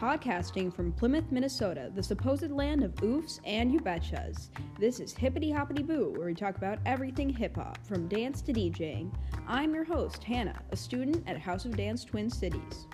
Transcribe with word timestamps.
podcasting 0.00 0.74
from 0.74 0.92
Plymouth, 0.92 1.30
Minnesota, 1.30 1.92
the 1.94 2.02
supposed 2.02 2.50
land 2.50 2.82
of 2.82 2.94
oofs 2.96 3.38
and 3.44 3.70
you 3.70 3.78
betchas. 3.80 4.48
This 4.78 4.98
is 4.98 5.12
Hippity 5.12 5.50
Hoppity 5.50 5.82
Boo, 5.82 6.14
where 6.16 6.26
we 6.26 6.34
talk 6.34 6.56
about 6.56 6.78
everything 6.86 7.28
hip 7.28 7.56
hop, 7.56 7.76
from 7.86 8.08
dance 8.08 8.40
to 8.42 8.52
DJing. 8.54 9.12
I'm 9.46 9.74
your 9.74 9.84
host, 9.84 10.24
Hannah, 10.24 10.58
a 10.70 10.76
student 10.76 11.22
at 11.28 11.36
House 11.36 11.66
of 11.66 11.76
Dance 11.76 12.02
Twin 12.02 12.30
Cities. 12.30 12.86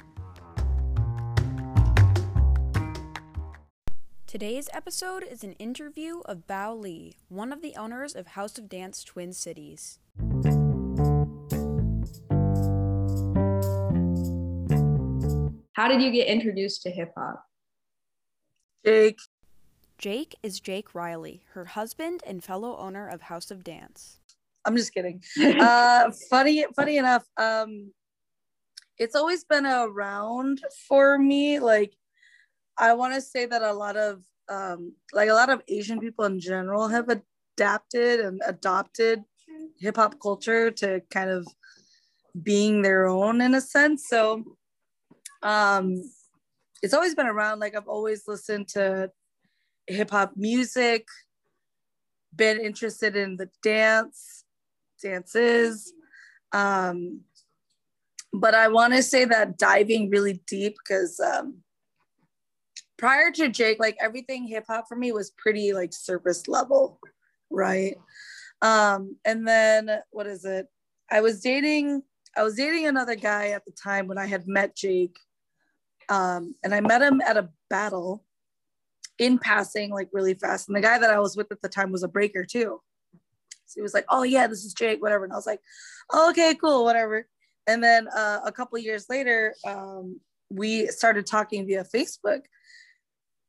Today's 4.26 4.68
episode 4.72 5.22
is 5.22 5.44
an 5.44 5.52
interview 5.52 6.22
of 6.24 6.48
Bao 6.48 6.76
Lee, 6.76 7.18
one 7.28 7.52
of 7.52 7.62
the 7.62 7.76
owners 7.76 8.16
of 8.16 8.26
House 8.26 8.58
of 8.58 8.68
Dance 8.68 9.04
Twin 9.04 9.32
Cities. 9.32 10.00
How 15.76 15.88
did 15.88 16.00
you 16.00 16.10
get 16.10 16.26
introduced 16.26 16.84
to 16.84 16.90
hip 16.90 17.12
hop? 17.18 17.44
Jake. 18.82 19.18
Jake 19.98 20.34
is 20.42 20.58
Jake 20.58 20.94
Riley, 20.94 21.42
her 21.52 21.66
husband 21.66 22.22
and 22.26 22.42
fellow 22.42 22.78
owner 22.78 23.06
of 23.06 23.20
House 23.20 23.50
of 23.50 23.62
Dance. 23.62 24.18
I'm 24.64 24.74
just 24.74 24.94
kidding. 24.94 25.22
uh, 25.60 26.10
funny, 26.30 26.64
funny 26.74 26.96
enough, 26.96 27.26
um, 27.36 27.92
it's 28.98 29.14
always 29.14 29.44
been 29.44 29.66
around 29.66 30.62
for 30.88 31.18
me. 31.18 31.60
Like, 31.60 31.92
I 32.78 32.94
want 32.94 33.12
to 33.12 33.20
say 33.20 33.44
that 33.44 33.60
a 33.60 33.74
lot 33.74 33.98
of, 33.98 34.22
um, 34.48 34.94
like 35.12 35.28
a 35.28 35.34
lot 35.34 35.50
of 35.50 35.60
Asian 35.68 36.00
people 36.00 36.24
in 36.24 36.40
general 36.40 36.88
have 36.88 37.10
adapted 37.10 38.20
and 38.20 38.40
adopted 38.46 39.22
hip 39.78 39.96
hop 39.96 40.18
culture 40.22 40.70
to 40.70 41.02
kind 41.10 41.28
of 41.28 41.46
being 42.42 42.80
their 42.80 43.06
own 43.06 43.42
in 43.42 43.54
a 43.54 43.60
sense. 43.60 44.06
So 44.08 44.55
um 45.42 46.02
it's 46.82 46.94
always 46.94 47.14
been 47.14 47.26
around. 47.26 47.58
Like 47.60 47.76
i've 47.76 47.88
always 47.88 48.26
listened 48.26 48.68
to 48.68 49.10
hip 49.86 50.10
hop 50.10 50.32
music 50.36 51.06
been 52.34 52.60
interested 52.60 53.16
in 53.16 53.36
the 53.36 53.48
dance 53.62 54.44
dances. 55.02 55.92
Um 56.52 57.20
but 58.32 58.54
i 58.54 58.68
want 58.68 58.92
to 58.92 59.02
say 59.02 59.24
that 59.24 59.56
diving 59.56 60.10
really 60.10 60.42
deep 60.46 60.76
because 60.76 61.18
um 61.20 61.58
prior 62.98 63.30
to 63.30 63.48
jake 63.48 63.78
like 63.78 63.96
everything 64.00 64.46
hip 64.46 64.64
hop 64.68 64.86
for 64.88 64.96
me 64.96 65.12
was 65.12 65.30
pretty 65.38 65.72
like 65.72 65.94
surface 65.94 66.46
level 66.46 66.98
right? 67.50 67.96
Um 68.62 69.16
and 69.24 69.46
then 69.46 69.90
what 70.10 70.26
is 70.26 70.44
it? 70.44 70.66
I 71.10 71.20
was 71.20 71.40
dating 71.40 72.02
i 72.36 72.42
was 72.42 72.54
dating 72.54 72.86
another 72.86 73.16
guy 73.16 73.48
at 73.48 73.64
the 73.64 73.72
time 73.72 74.06
when 74.06 74.18
i 74.18 74.26
had 74.26 74.46
met 74.46 74.76
jake 74.76 75.16
um, 76.08 76.54
and 76.62 76.74
I 76.74 76.80
met 76.80 77.02
him 77.02 77.20
at 77.20 77.36
a 77.36 77.48
battle 77.68 78.24
in 79.18 79.38
passing, 79.38 79.90
like 79.90 80.08
really 80.12 80.34
fast. 80.34 80.68
And 80.68 80.76
the 80.76 80.80
guy 80.80 80.98
that 80.98 81.10
I 81.10 81.18
was 81.18 81.36
with 81.36 81.50
at 81.50 81.62
the 81.62 81.68
time 81.68 81.90
was 81.90 82.02
a 82.02 82.08
breaker 82.08 82.44
too. 82.44 82.80
So 83.66 83.74
he 83.74 83.82
was 83.82 83.94
like, 83.94 84.06
"Oh 84.08 84.22
yeah, 84.22 84.46
this 84.46 84.64
is 84.64 84.74
Jake, 84.74 85.02
whatever." 85.02 85.24
And 85.24 85.32
I 85.32 85.36
was 85.36 85.46
like, 85.46 85.60
oh, 86.12 86.30
"Okay, 86.30 86.54
cool, 86.54 86.84
whatever." 86.84 87.26
And 87.66 87.82
then 87.82 88.06
uh, 88.08 88.40
a 88.44 88.52
couple 88.52 88.78
years 88.78 89.06
later, 89.08 89.54
um, 89.66 90.20
we 90.50 90.86
started 90.88 91.26
talking 91.26 91.66
via 91.66 91.84
Facebook. 91.84 92.42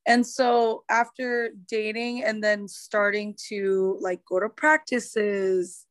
And 0.08 0.26
so 0.26 0.84
after 0.90 1.52
dating 1.68 2.24
and 2.24 2.42
then 2.44 2.68
starting 2.68 3.36
to 3.50 3.98
like 4.02 4.22
go 4.26 4.40
to 4.40 4.50
practices 4.50 5.86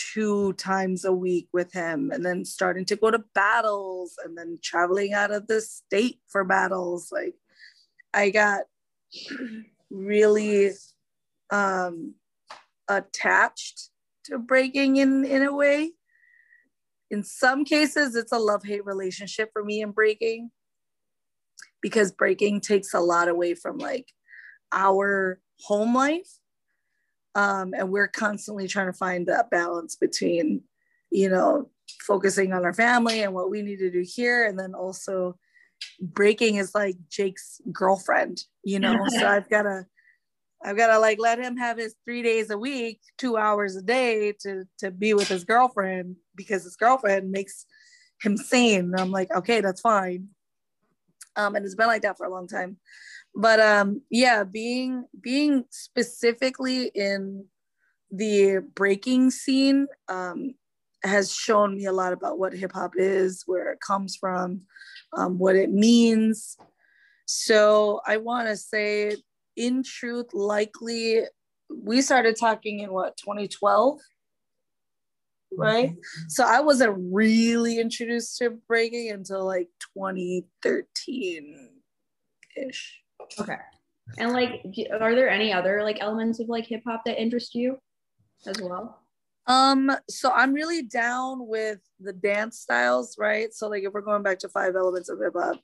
two 0.00 0.54
times 0.54 1.04
a 1.04 1.12
week 1.12 1.48
with 1.52 1.72
him 1.72 2.10
and 2.10 2.24
then 2.24 2.44
starting 2.44 2.84
to 2.86 2.96
go 2.96 3.10
to 3.10 3.22
battles 3.34 4.16
and 4.24 4.36
then 4.36 4.58
traveling 4.62 5.12
out 5.12 5.30
of 5.30 5.46
the 5.46 5.60
state 5.60 6.18
for 6.26 6.42
battles 6.42 7.10
like 7.12 7.34
i 8.14 8.30
got 8.30 8.62
really 9.90 10.70
um 11.50 12.14
attached 12.90 13.90
to 14.24 14.38
breaking 14.38 14.96
in 14.96 15.24
in 15.24 15.42
a 15.42 15.54
way. 15.54 15.92
In 17.10 17.22
some 17.22 17.64
cases 17.64 18.14
it's 18.14 18.32
a 18.32 18.38
love 18.38 18.64
hate 18.64 18.84
relationship 18.84 19.50
for 19.52 19.64
me 19.64 19.80
in 19.80 19.92
breaking 19.92 20.50
because 21.80 22.12
breaking 22.12 22.60
takes 22.60 22.92
a 22.92 23.00
lot 23.00 23.28
away 23.28 23.54
from 23.54 23.78
like 23.78 24.12
our 24.72 25.40
home 25.62 25.94
life 25.94 26.38
um, 27.34 27.74
and 27.76 27.90
we're 27.90 28.08
constantly 28.08 28.66
trying 28.66 28.86
to 28.86 28.92
find 28.92 29.26
that 29.26 29.50
balance 29.50 29.96
between 29.96 30.62
you 31.10 31.28
know 31.28 31.68
focusing 32.00 32.52
on 32.52 32.64
our 32.64 32.74
family 32.74 33.22
and 33.22 33.34
what 33.34 33.50
we 33.50 33.62
need 33.62 33.78
to 33.78 33.90
do 33.90 34.04
here. 34.06 34.46
And 34.46 34.58
then 34.58 34.74
also 34.74 35.36
breaking 36.00 36.56
is 36.56 36.74
like 36.74 36.96
jake's 37.08 37.60
girlfriend 37.72 38.44
you 38.64 38.78
know? 38.78 38.96
So 39.10 39.26
i've 39.26 39.48
got 39.48 39.62
to 39.62 39.86
i've 40.62 40.76
got 40.76 40.88
to 40.88 40.98
like 40.98 41.18
let 41.18 41.38
him 41.38 41.56
have 41.56 41.78
his 41.78 41.94
three 42.04 42.22
days 42.22 42.50
a 42.50 42.58
week 42.58 43.00
two 43.16 43.36
hours 43.36 43.76
a 43.76 43.82
day 43.82 44.34
to 44.42 44.64
to 44.78 44.90
be 44.90 45.14
with 45.14 45.28
his 45.28 45.44
girlfriend 45.44 46.16
because 46.34 46.64
his 46.64 46.76
girlfriend 46.76 47.30
makes 47.30 47.64
him 48.22 48.36
sane. 48.36 48.80
And 48.80 49.00
i'm 49.00 49.10
like 49.10 49.34
okay 49.34 49.60
that's 49.60 49.80
fine. 49.80 50.28
Um 51.36 51.54
and 51.54 51.64
it's 51.64 51.74
been 51.74 51.86
like 51.86 52.02
that 52.02 52.18
for 52.18 52.26
a 52.26 52.30
long 52.30 52.46
time 52.46 52.76
but 53.34 53.60
um 53.60 54.02
yeah 54.10 54.44
being 54.44 55.04
being 55.20 55.64
specifically 55.70 56.90
in 56.94 57.44
the 58.10 58.58
breaking 58.74 59.30
scene 59.30 59.86
um 60.08 60.54
has 61.02 61.32
shown 61.32 61.76
me 61.76 61.86
a 61.86 61.92
lot 61.92 62.12
about 62.12 62.38
what 62.38 62.52
hip 62.52 62.72
hop 62.72 62.92
is 62.96 63.42
where 63.46 63.72
it 63.72 63.80
comes 63.80 64.16
from 64.16 64.60
um, 65.16 65.38
what 65.38 65.56
it 65.56 65.70
means. 65.70 66.58
So 67.24 68.00
i 68.06 68.16
want 68.16 68.48
to 68.48 68.56
say 68.56 69.16
in 69.56 69.82
truth 69.82 70.26
likely 70.32 71.20
we 71.68 72.02
started 72.02 72.36
talking 72.36 72.80
in 72.80 72.92
what 72.92 73.16
2012 73.16 74.00
right 75.56 75.90
mm-hmm. 75.90 76.28
so 76.28 76.44
i 76.44 76.60
wasn't 76.60 76.96
really 77.12 77.78
introduced 77.78 78.38
to 78.38 78.50
breaking 78.68 79.10
until 79.10 79.44
like 79.44 79.68
2013 79.96 81.70
ish 82.56 83.00
Okay. 83.38 83.56
And 84.18 84.32
like, 84.32 84.64
are 85.00 85.14
there 85.14 85.28
any 85.28 85.52
other 85.52 85.82
like 85.82 85.98
elements 86.00 86.40
of 86.40 86.48
like 86.48 86.66
hip 86.66 86.82
hop 86.86 87.02
that 87.04 87.20
interest 87.20 87.54
you 87.54 87.78
as 88.46 88.60
well? 88.60 89.00
Um, 89.46 89.90
so 90.08 90.30
I'm 90.30 90.52
really 90.52 90.82
down 90.82 91.46
with 91.46 91.80
the 91.98 92.12
dance 92.12 92.58
styles, 92.58 93.16
right? 93.18 93.52
So 93.52 93.68
like 93.68 93.84
if 93.84 93.92
we're 93.92 94.00
going 94.00 94.22
back 94.22 94.38
to 94.40 94.48
five 94.48 94.76
elements 94.76 95.08
of 95.08 95.18
hip 95.18 95.34
hop, 95.36 95.60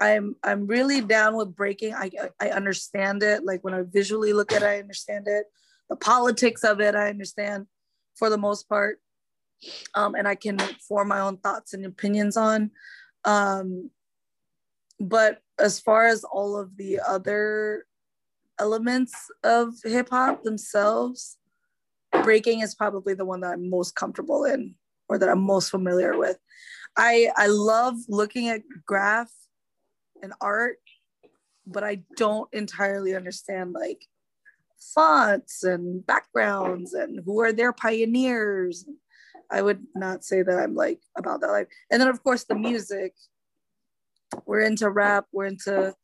I'm 0.00 0.36
I'm 0.42 0.66
really 0.66 1.00
down 1.00 1.36
with 1.36 1.54
breaking. 1.54 1.94
I 1.94 2.10
I 2.40 2.50
understand 2.50 3.22
it. 3.22 3.44
Like 3.44 3.64
when 3.64 3.74
I 3.74 3.82
visually 3.82 4.32
look 4.32 4.52
at 4.52 4.62
it, 4.62 4.66
I 4.66 4.78
understand 4.78 5.26
it. 5.26 5.46
The 5.88 5.96
politics 5.96 6.64
of 6.64 6.80
it, 6.80 6.94
I 6.94 7.08
understand 7.08 7.66
for 8.16 8.30
the 8.30 8.38
most 8.38 8.68
part. 8.68 9.00
Um, 9.94 10.14
and 10.14 10.28
I 10.28 10.34
can 10.34 10.58
form 10.86 11.08
my 11.08 11.20
own 11.20 11.38
thoughts 11.38 11.72
and 11.72 11.84
opinions 11.86 12.36
on. 12.36 12.70
Um, 13.24 13.90
but 15.00 15.42
as 15.58 15.80
far 15.80 16.06
as 16.06 16.24
all 16.24 16.56
of 16.56 16.76
the 16.76 17.00
other 17.06 17.86
elements 18.58 19.14
of 19.44 19.74
hip 19.84 20.10
hop 20.10 20.42
themselves, 20.42 21.38
breaking 22.22 22.60
is 22.60 22.74
probably 22.74 23.14
the 23.14 23.24
one 23.24 23.40
that 23.40 23.52
I'm 23.52 23.70
most 23.70 23.94
comfortable 23.94 24.44
in 24.44 24.74
or 25.08 25.18
that 25.18 25.28
I'm 25.28 25.42
most 25.42 25.70
familiar 25.70 26.16
with. 26.16 26.38
I 26.96 27.30
I 27.36 27.48
love 27.48 27.96
looking 28.08 28.48
at 28.48 28.62
graff 28.86 29.30
and 30.22 30.32
art, 30.40 30.78
but 31.66 31.84
I 31.84 32.02
don't 32.16 32.52
entirely 32.52 33.14
understand 33.14 33.72
like 33.72 34.06
fonts 34.94 35.62
and 35.62 36.04
backgrounds 36.06 36.94
and 36.94 37.20
who 37.24 37.40
are 37.40 37.52
their 37.52 37.72
pioneers. 37.72 38.86
I 39.50 39.62
would 39.62 39.84
not 39.94 40.24
say 40.24 40.42
that 40.42 40.58
I'm 40.58 40.74
like 40.74 41.00
about 41.16 41.40
that 41.40 41.50
life. 41.50 41.68
And 41.90 42.00
then 42.00 42.08
of 42.08 42.22
course 42.22 42.44
the 42.44 42.54
music 42.54 43.14
we're 44.44 44.60
into 44.60 44.90
rap, 44.90 45.26
we're 45.32 45.46
into 45.46 45.94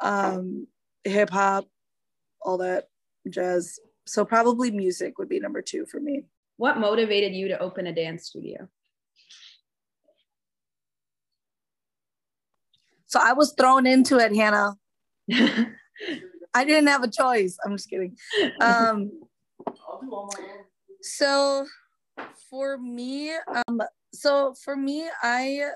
um, 0.00 0.66
hip 1.04 1.30
hop, 1.30 1.66
all 2.40 2.58
that 2.58 2.88
jazz. 3.28 3.78
So 4.06 4.24
probably 4.24 4.70
music 4.70 5.18
would 5.18 5.28
be 5.28 5.40
number 5.40 5.62
two 5.62 5.86
for 5.86 6.00
me. 6.00 6.24
What 6.56 6.78
motivated 6.78 7.32
you 7.32 7.48
to 7.48 7.58
open 7.58 7.86
a 7.86 7.94
dance 7.94 8.26
studio? 8.26 8.68
So 13.06 13.20
I 13.22 13.32
was 13.34 13.54
thrown 13.58 13.86
into 13.86 14.18
it, 14.18 14.34
Hannah. 14.34 14.76
I 16.54 16.64
didn't 16.64 16.88
have 16.88 17.02
a 17.02 17.10
choice. 17.10 17.58
I'm 17.64 17.76
just 17.76 17.90
kidding. 17.90 18.16
Um, 18.60 19.10
so 21.00 21.66
for 22.48 22.78
me, 22.78 23.32
um, 23.68 23.82
so 24.14 24.54
for 24.62 24.76
me, 24.76 25.06
I 25.22 25.70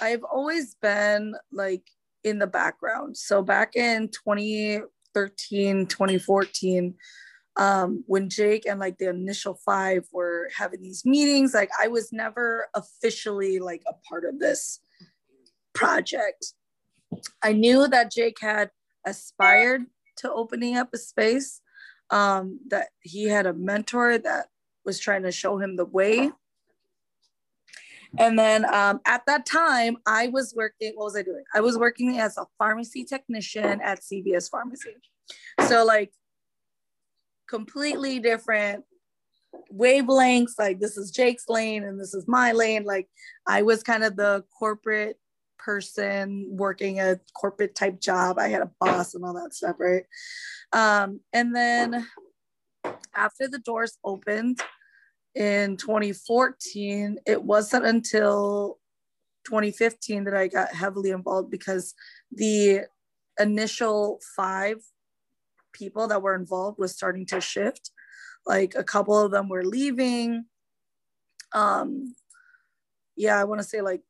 I've 0.00 0.24
always 0.24 0.74
been 0.74 1.34
like 1.52 1.84
in 2.24 2.38
the 2.38 2.46
background. 2.46 3.16
So 3.16 3.42
back 3.42 3.76
in 3.76 4.08
2013, 4.08 5.86
2014, 5.86 6.94
um, 7.56 8.04
when 8.06 8.28
Jake 8.28 8.66
and 8.66 8.78
like 8.78 8.98
the 8.98 9.08
initial 9.08 9.54
five 9.64 10.06
were 10.12 10.48
having 10.56 10.80
these 10.80 11.04
meetings, 11.04 11.54
like 11.54 11.70
I 11.80 11.88
was 11.88 12.12
never 12.12 12.68
officially 12.74 13.58
like 13.58 13.82
a 13.88 13.94
part 14.08 14.24
of 14.24 14.38
this 14.38 14.80
project. 15.74 16.54
I 17.42 17.52
knew 17.52 17.88
that 17.88 18.12
Jake 18.12 18.38
had 18.40 18.70
aspired 19.04 19.82
to 20.18 20.32
opening 20.32 20.76
up 20.76 20.90
a 20.92 20.98
space, 20.98 21.60
um, 22.10 22.60
that 22.68 22.88
he 23.00 23.24
had 23.24 23.46
a 23.46 23.52
mentor 23.52 24.18
that 24.18 24.46
was 24.84 24.98
trying 24.98 25.22
to 25.24 25.32
show 25.32 25.58
him 25.58 25.76
the 25.76 25.84
way. 25.84 26.30
And 28.16 28.38
then 28.38 28.64
um, 28.72 29.00
at 29.06 29.26
that 29.26 29.44
time, 29.44 29.98
I 30.06 30.28
was 30.28 30.54
working, 30.56 30.92
what 30.94 31.04
was 31.04 31.16
I 31.16 31.22
doing? 31.22 31.44
I 31.54 31.60
was 31.60 31.76
working 31.76 32.18
as 32.18 32.38
a 32.38 32.46
pharmacy 32.58 33.04
technician 33.04 33.80
at 33.82 34.00
CVS 34.00 34.50
Pharmacy. 34.50 34.96
So, 35.66 35.84
like, 35.84 36.12
completely 37.48 38.18
different 38.18 38.84
wavelengths. 39.72 40.52
Like, 40.58 40.80
this 40.80 40.96
is 40.96 41.10
Jake's 41.10 41.48
lane 41.48 41.84
and 41.84 42.00
this 42.00 42.14
is 42.14 42.26
my 42.26 42.52
lane. 42.52 42.84
Like, 42.84 43.08
I 43.46 43.62
was 43.62 43.82
kind 43.82 44.04
of 44.04 44.16
the 44.16 44.44
corporate 44.58 45.18
person 45.58 46.46
working 46.50 47.00
a 47.00 47.20
corporate 47.38 47.74
type 47.74 48.00
job. 48.00 48.38
I 48.38 48.48
had 48.48 48.62
a 48.62 48.70
boss 48.80 49.14
and 49.14 49.24
all 49.24 49.34
that 49.34 49.54
stuff, 49.54 49.76
right? 49.78 50.04
Um, 50.72 51.20
and 51.32 51.54
then 51.54 52.06
after 53.14 53.48
the 53.48 53.58
doors 53.58 53.98
opened 54.04 54.60
in 55.38 55.76
2014, 55.76 57.18
it 57.24 57.40
wasn't 57.40 57.86
until 57.86 58.80
2015 59.46 60.24
that 60.24 60.34
I 60.34 60.48
got 60.48 60.74
heavily 60.74 61.10
involved 61.10 61.48
because 61.48 61.94
the 62.32 62.80
initial 63.38 64.18
five 64.34 64.78
people 65.72 66.08
that 66.08 66.22
were 66.22 66.34
involved 66.34 66.80
was 66.80 66.92
starting 66.92 67.24
to 67.26 67.40
shift. 67.40 67.92
Like 68.46 68.74
a 68.74 68.82
couple 68.82 69.16
of 69.16 69.30
them 69.30 69.48
were 69.48 69.64
leaving. 69.64 70.46
Um, 71.52 72.16
yeah, 73.16 73.40
I 73.40 73.44
want 73.44 73.60
to 73.60 73.66
say 73.66 73.80
like 73.80 74.02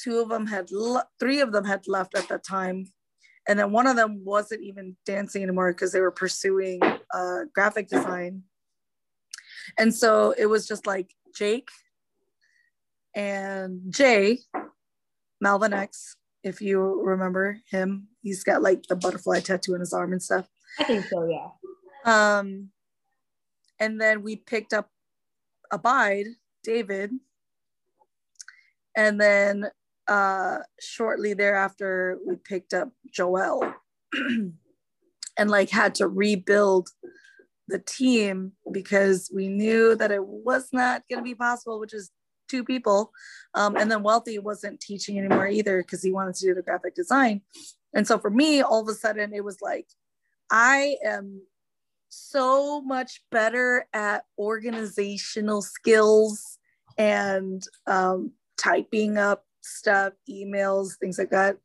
two 0.00 0.20
of 0.20 0.28
them 0.28 0.46
had 0.46 0.70
le- 0.70 1.08
three 1.18 1.40
of 1.40 1.50
them 1.50 1.64
had 1.64 1.88
left 1.88 2.16
at 2.16 2.28
that 2.28 2.44
time 2.44 2.86
and 3.48 3.58
then 3.58 3.72
one 3.72 3.88
of 3.88 3.96
them 3.96 4.24
wasn't 4.24 4.62
even 4.62 4.96
dancing 5.06 5.42
anymore 5.42 5.72
because 5.72 5.90
they 5.90 6.00
were 6.00 6.12
pursuing 6.12 6.80
uh, 7.14 7.40
graphic 7.52 7.88
design 7.88 8.42
and 9.78 9.94
so 9.94 10.34
it 10.38 10.46
was 10.46 10.66
just 10.66 10.86
like 10.86 11.14
jake 11.34 11.68
and 13.14 13.80
jay 13.90 14.38
malvin 15.40 15.72
x 15.72 16.16
if 16.46 16.60
you 16.60 17.02
remember 17.02 17.58
him. 17.68 18.06
He's 18.22 18.44
got 18.44 18.62
like 18.62 18.84
the 18.88 18.94
butterfly 18.94 19.40
tattoo 19.40 19.74
on 19.74 19.80
his 19.80 19.92
arm 19.92 20.12
and 20.12 20.22
stuff. 20.22 20.46
I 20.78 20.84
think 20.84 21.04
so 21.06 21.28
yeah. 21.28 21.48
Um 22.04 22.70
and 23.80 24.00
then 24.00 24.22
we 24.22 24.36
picked 24.36 24.72
up 24.72 24.88
abide 25.72 26.26
david. 26.62 27.10
And 28.96 29.20
then 29.20 29.66
uh, 30.08 30.58
shortly 30.80 31.34
thereafter, 31.34 32.18
we 32.26 32.36
picked 32.36 32.72
up 32.72 32.90
Joel 33.12 33.74
and 34.14 35.50
like 35.50 35.68
had 35.68 35.96
to 35.96 36.08
rebuild 36.08 36.88
the 37.68 37.78
team 37.78 38.52
because 38.70 39.30
we 39.34 39.48
knew 39.48 39.96
that 39.96 40.10
it 40.10 40.24
was 40.24 40.68
not 40.72 41.02
going 41.10 41.18
to 41.18 41.24
be 41.24 41.34
possible, 41.34 41.80
which 41.80 41.94
is 41.94 42.10
two 42.48 42.64
people. 42.64 43.12
Um, 43.54 43.76
and 43.76 43.90
then 43.90 44.02
Wealthy 44.02 44.38
wasn't 44.38 44.80
teaching 44.80 45.18
anymore 45.18 45.48
either 45.48 45.82
because 45.82 46.02
he 46.02 46.12
wanted 46.12 46.34
to 46.36 46.46
do 46.46 46.54
the 46.54 46.62
graphic 46.62 46.94
design. 46.94 47.42
And 47.94 48.06
so 48.06 48.18
for 48.18 48.30
me, 48.30 48.62
all 48.62 48.82
of 48.82 48.88
a 48.88 48.94
sudden, 48.94 49.34
it 49.34 49.44
was 49.44 49.60
like, 49.60 49.86
I 50.50 50.96
am 51.04 51.42
so 52.08 52.80
much 52.80 53.22
better 53.30 53.86
at 53.92 54.24
organizational 54.38 55.62
skills 55.62 56.58
and 56.98 57.62
um, 57.86 58.32
typing 58.56 59.18
up 59.18 59.44
stuff, 59.62 60.12
emails, 60.30 60.96
things 61.00 61.18
like 61.18 61.30
that. 61.30 61.56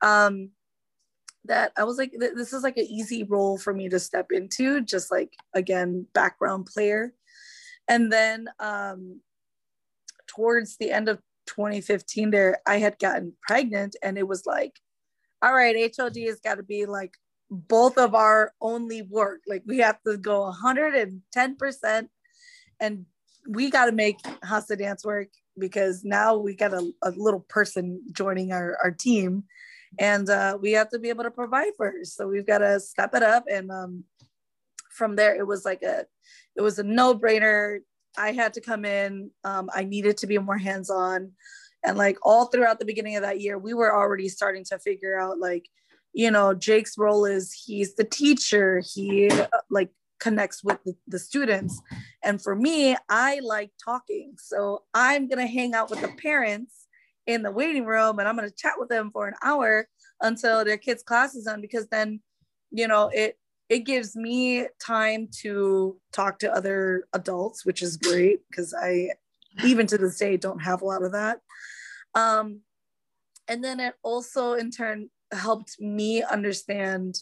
Um, 0.00 0.50
that 1.44 1.72
I 1.76 1.84
was 1.84 1.98
like, 1.98 2.12
this 2.18 2.52
is 2.52 2.62
like 2.62 2.76
an 2.76 2.86
easy 2.88 3.24
role 3.24 3.58
for 3.58 3.72
me 3.72 3.88
to 3.88 3.98
step 3.98 4.26
into, 4.30 4.80
just 4.82 5.10
like 5.10 5.34
again, 5.54 6.06
background 6.12 6.66
player. 6.66 7.14
And 7.88 8.12
then 8.12 8.48
um, 8.58 9.20
towards 10.26 10.76
the 10.76 10.90
end 10.90 11.08
of 11.08 11.18
2015, 11.46 12.30
there 12.30 12.58
I 12.66 12.78
had 12.78 12.98
gotten 12.98 13.32
pregnant, 13.42 13.96
and 14.02 14.18
it 14.18 14.28
was 14.28 14.46
like, 14.46 14.78
all 15.42 15.54
right, 15.54 15.92
HOD 15.96 16.16
has 16.26 16.40
got 16.40 16.56
to 16.56 16.62
be 16.62 16.86
like 16.86 17.14
both 17.50 17.98
of 17.98 18.14
our 18.14 18.52
only 18.60 19.02
work. 19.02 19.40
Like 19.46 19.62
we 19.66 19.78
have 19.78 20.00
to 20.06 20.16
go 20.16 20.52
110%, 20.62 22.08
and 22.80 23.06
we 23.48 23.70
got 23.70 23.86
to 23.86 23.92
make 23.92 24.18
House 24.42 24.70
of 24.70 24.78
Dance 24.78 25.04
work 25.04 25.28
because 25.58 26.04
now 26.04 26.36
we 26.36 26.54
got 26.54 26.72
a, 26.72 26.92
a 27.02 27.10
little 27.10 27.40
person 27.48 28.02
joining 28.12 28.52
our, 28.52 28.76
our 28.82 28.90
team 28.90 29.44
and 29.98 30.28
uh, 30.28 30.58
we 30.60 30.72
have 30.72 30.90
to 30.90 30.98
be 30.98 31.08
able 31.08 31.24
to 31.24 31.30
provide 31.30 31.72
for. 31.76 31.92
So 32.04 32.28
we've 32.28 32.46
got 32.46 32.58
to 32.58 32.78
step 32.80 33.14
it 33.14 33.22
up. 33.22 33.44
And 33.50 33.70
um, 33.70 34.04
from 34.90 35.16
there, 35.16 35.34
it 35.34 35.46
was 35.46 35.64
like 35.64 35.82
a, 35.82 36.06
it 36.56 36.62
was 36.62 36.78
a 36.78 36.84
no 36.84 37.14
brainer. 37.14 37.80
I 38.16 38.32
had 38.32 38.54
to 38.54 38.60
come 38.60 38.84
in. 38.84 39.30
Um, 39.44 39.70
I 39.74 39.84
needed 39.84 40.18
to 40.18 40.26
be 40.26 40.38
more 40.38 40.58
hands 40.58 40.90
on. 40.90 41.32
And 41.82 41.96
like 41.96 42.18
all 42.22 42.46
throughout 42.46 42.78
the 42.78 42.84
beginning 42.84 43.16
of 43.16 43.22
that 43.22 43.40
year, 43.40 43.58
we 43.58 43.74
were 43.74 43.94
already 43.94 44.28
starting 44.28 44.64
to 44.66 44.78
figure 44.78 45.18
out 45.18 45.38
like, 45.38 45.66
you 46.12 46.30
know, 46.30 46.54
Jake's 46.54 46.98
role 46.98 47.24
is 47.24 47.52
he's 47.52 47.94
the 47.94 48.04
teacher. 48.04 48.82
He 48.94 49.30
uh, 49.30 49.46
like 49.70 49.90
connects 50.18 50.62
with 50.62 50.82
the, 50.84 50.94
the, 51.06 51.18
students. 51.18 51.80
And 52.22 52.42
for 52.42 52.54
me, 52.54 52.96
I 53.08 53.40
like 53.42 53.70
talking. 53.82 54.34
So 54.36 54.82
I'm 54.92 55.28
going 55.28 55.38
to 55.38 55.50
hang 55.50 55.72
out 55.72 55.88
with 55.88 56.02
the 56.02 56.08
parents 56.08 56.79
in 57.26 57.42
the 57.42 57.50
waiting 57.50 57.84
room 57.84 58.18
and 58.18 58.28
I'm 58.28 58.36
going 58.36 58.48
to 58.48 58.54
chat 58.54 58.74
with 58.78 58.88
them 58.88 59.10
for 59.12 59.28
an 59.28 59.34
hour 59.42 59.88
until 60.20 60.64
their 60.64 60.76
kids' 60.76 61.02
class 61.02 61.34
is 61.34 61.44
done 61.44 61.60
because 61.60 61.86
then, 61.88 62.20
you 62.70 62.88
know, 62.88 63.10
it, 63.12 63.38
it 63.68 63.80
gives 63.80 64.16
me 64.16 64.66
time 64.84 65.28
to 65.42 65.96
talk 66.12 66.38
to 66.40 66.52
other 66.52 67.04
adults, 67.12 67.64
which 67.64 67.82
is 67.82 67.96
great 67.96 68.40
because 68.48 68.74
I, 68.74 69.10
even 69.64 69.86
to 69.88 69.98
this 69.98 70.18
day, 70.18 70.36
don't 70.36 70.62
have 70.62 70.82
a 70.82 70.84
lot 70.84 71.04
of 71.04 71.12
that. 71.12 71.40
Um, 72.14 72.60
and 73.48 73.62
then 73.62 73.80
it 73.80 73.94
also, 74.02 74.54
in 74.54 74.70
turn, 74.70 75.10
helped 75.32 75.80
me 75.80 76.22
understand 76.22 77.16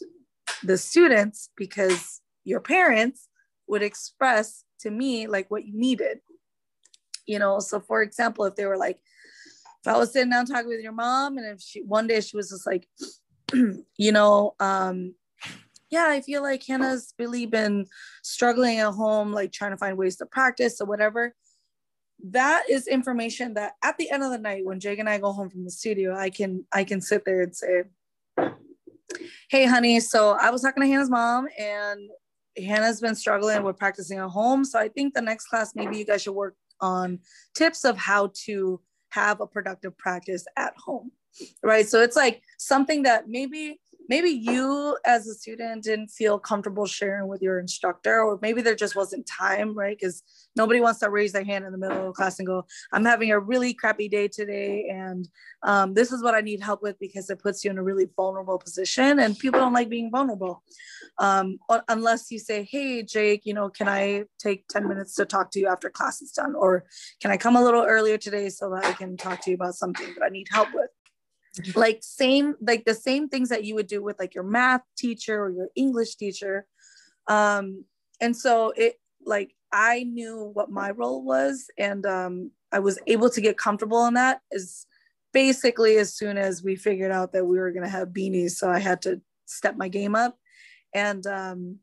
the 0.63 0.77
students 0.77 1.49
because 1.55 2.21
your 2.43 2.59
parents 2.59 3.27
would 3.67 3.83
express 3.83 4.63
to 4.79 4.89
me 4.89 5.27
like 5.27 5.49
what 5.51 5.65
you 5.65 5.77
needed 5.77 6.19
you 7.25 7.37
know 7.37 7.59
so 7.59 7.79
for 7.79 8.01
example 8.01 8.45
if 8.45 8.55
they 8.55 8.65
were 8.65 8.77
like 8.77 8.99
if 9.81 9.87
i 9.87 9.97
was 9.97 10.11
sitting 10.11 10.29
down 10.29 10.45
talking 10.45 10.67
with 10.67 10.81
your 10.81 10.91
mom 10.91 11.37
and 11.37 11.47
if 11.47 11.61
she 11.61 11.81
one 11.81 12.07
day 12.07 12.21
she 12.21 12.35
was 12.35 12.49
just 12.49 12.65
like 12.65 12.87
you 13.97 14.11
know 14.11 14.55
um 14.59 15.13
yeah 15.89 16.07
i 16.09 16.21
feel 16.21 16.41
like 16.41 16.63
hannah's 16.65 17.13
really 17.17 17.45
been 17.45 17.85
struggling 18.23 18.79
at 18.79 18.91
home 18.91 19.31
like 19.31 19.51
trying 19.51 19.71
to 19.71 19.77
find 19.77 19.97
ways 19.97 20.15
to 20.17 20.25
practice 20.25 20.79
or 20.81 20.85
whatever 20.85 21.33
that 22.21 22.63
is 22.69 22.87
information 22.87 23.53
that 23.53 23.73
at 23.83 23.97
the 23.97 24.11
end 24.11 24.23
of 24.23 24.31
the 24.31 24.37
night 24.37 24.65
when 24.65 24.79
jake 24.79 24.99
and 24.99 25.09
i 25.09 25.17
go 25.17 25.31
home 25.31 25.49
from 25.49 25.63
the 25.63 25.71
studio 25.71 26.15
i 26.15 26.29
can 26.29 26.65
i 26.73 26.83
can 26.83 26.99
sit 26.99 27.23
there 27.25 27.41
and 27.41 27.55
say 27.55 27.83
hey 29.49 29.65
honey 29.65 29.99
so 29.99 30.37
i 30.39 30.49
was 30.49 30.61
talking 30.61 30.83
to 30.83 30.87
hannah's 30.89 31.09
mom 31.09 31.47
and 31.57 32.09
Hannah's 32.57 33.01
been 33.01 33.15
struggling 33.15 33.63
with 33.63 33.77
practicing 33.77 34.19
at 34.19 34.29
home. 34.29 34.63
So 34.65 34.79
I 34.79 34.89
think 34.89 35.13
the 35.13 35.21
next 35.21 35.47
class, 35.47 35.75
maybe 35.75 35.97
you 35.97 36.05
guys 36.05 36.23
should 36.23 36.33
work 36.33 36.55
on 36.81 37.19
tips 37.55 37.85
of 37.85 37.97
how 37.97 38.31
to 38.45 38.81
have 39.09 39.41
a 39.41 39.47
productive 39.47 39.97
practice 39.97 40.45
at 40.57 40.73
home. 40.77 41.11
Right. 41.63 41.87
So 41.87 42.01
it's 42.01 42.15
like 42.15 42.41
something 42.57 43.03
that 43.03 43.29
maybe 43.29 43.79
maybe 44.09 44.29
you 44.29 44.97
as 45.05 45.27
a 45.27 45.33
student 45.33 45.83
didn't 45.83 46.09
feel 46.09 46.37
comfortable 46.37 46.85
sharing 46.85 47.27
with 47.27 47.41
your 47.41 47.59
instructor 47.59 48.21
or 48.21 48.37
maybe 48.41 48.61
there 48.61 48.75
just 48.75 48.95
wasn't 48.95 49.25
time 49.25 49.77
right? 49.77 49.97
Because 49.97 50.23
nobody 50.55 50.81
wants 50.81 50.99
to 50.99 51.09
raise 51.09 51.31
their 51.31 51.43
hand 51.43 51.63
in 51.63 51.71
the 51.71 51.77
middle 51.77 52.09
of 52.09 52.15
class 52.15 52.39
and 52.39 52.47
go 52.47 52.65
i'm 52.91 53.05
having 53.05 53.31
a 53.31 53.39
really 53.39 53.73
crappy 53.73 54.09
day 54.09 54.27
today 54.27 54.89
and 54.89 55.29
um, 55.63 55.93
this 55.93 56.11
is 56.11 56.23
what 56.23 56.33
i 56.33 56.41
need 56.41 56.61
help 56.61 56.81
with 56.81 56.97
because 56.99 57.29
it 57.29 57.39
puts 57.39 57.63
you 57.63 57.71
in 57.71 57.77
a 57.77 57.83
really 57.83 58.07
vulnerable 58.15 58.57
position 58.57 59.19
and 59.19 59.37
people 59.37 59.59
don't 59.59 59.73
like 59.73 59.89
being 59.89 60.11
vulnerable. 60.11 60.63
Um, 61.17 61.59
unless 61.87 62.31
you 62.31 62.39
say 62.39 62.67
hey 62.69 63.03
jake 63.03 63.45
you 63.45 63.53
know 63.53 63.69
can 63.69 63.87
i 63.87 64.23
take 64.39 64.67
10 64.67 64.87
minutes 64.87 65.15
to 65.15 65.25
talk 65.25 65.51
to 65.51 65.59
you 65.59 65.67
after 65.67 65.89
class 65.89 66.21
is 66.21 66.31
done? 66.31 66.55
Or 66.55 66.85
can 67.21 67.31
i 67.31 67.37
come 67.37 67.55
a 67.55 67.63
little 67.63 67.83
earlier 67.83 68.17
today 68.17 68.49
so 68.49 68.69
that 68.71 68.85
i 68.85 68.93
can 68.93 69.17
talk 69.17 69.41
to 69.41 69.51
you 69.51 69.55
about 69.55 69.75
something 69.75 70.13
that 70.15 70.25
i 70.25 70.29
need 70.29 70.47
help 70.51 70.69
with 70.73 70.89
like 71.75 71.99
same 72.01 72.55
like 72.61 72.85
the 72.85 72.93
same 72.93 73.27
things 73.27 73.49
that 73.49 73.63
you 73.63 73.75
would 73.75 73.87
do 73.87 74.01
with 74.03 74.19
like 74.19 74.35
your 74.35 74.43
math 74.43 74.81
teacher 74.97 75.43
or 75.43 75.49
your 75.51 75.69
english 75.75 76.15
teacher. 76.15 76.65
Um 77.27 77.85
and 78.21 78.35
so 78.35 78.73
it 78.75 78.95
like 79.25 79.53
i 79.71 80.03
knew 80.03 80.51
what 80.53 80.71
my 80.71 80.91
role 80.91 81.23
was 81.23 81.67
and 81.77 82.05
um 82.05 82.51
i 82.71 82.79
was 82.79 82.99
able 83.07 83.29
to 83.29 83.41
get 83.41 83.57
comfortable 83.57 84.05
in 84.07 84.13
that 84.15 84.41
is 84.51 84.87
basically 85.33 85.97
as 85.97 86.13
soon 86.13 86.37
as 86.37 86.63
we 86.63 86.75
figured 86.75 87.11
out 87.11 87.33
that 87.33 87.45
we 87.45 87.59
were 87.59 87.71
going 87.71 87.83
to 87.83 87.89
have 87.89 88.09
beanies. 88.09 88.51
So 88.51 88.69
i 88.69 88.79
had 88.79 89.01
to 89.03 89.21
step 89.45 89.75
my 89.77 89.87
game 89.87 90.15
up. 90.15 90.37
And 90.93 91.25
um 91.27 91.79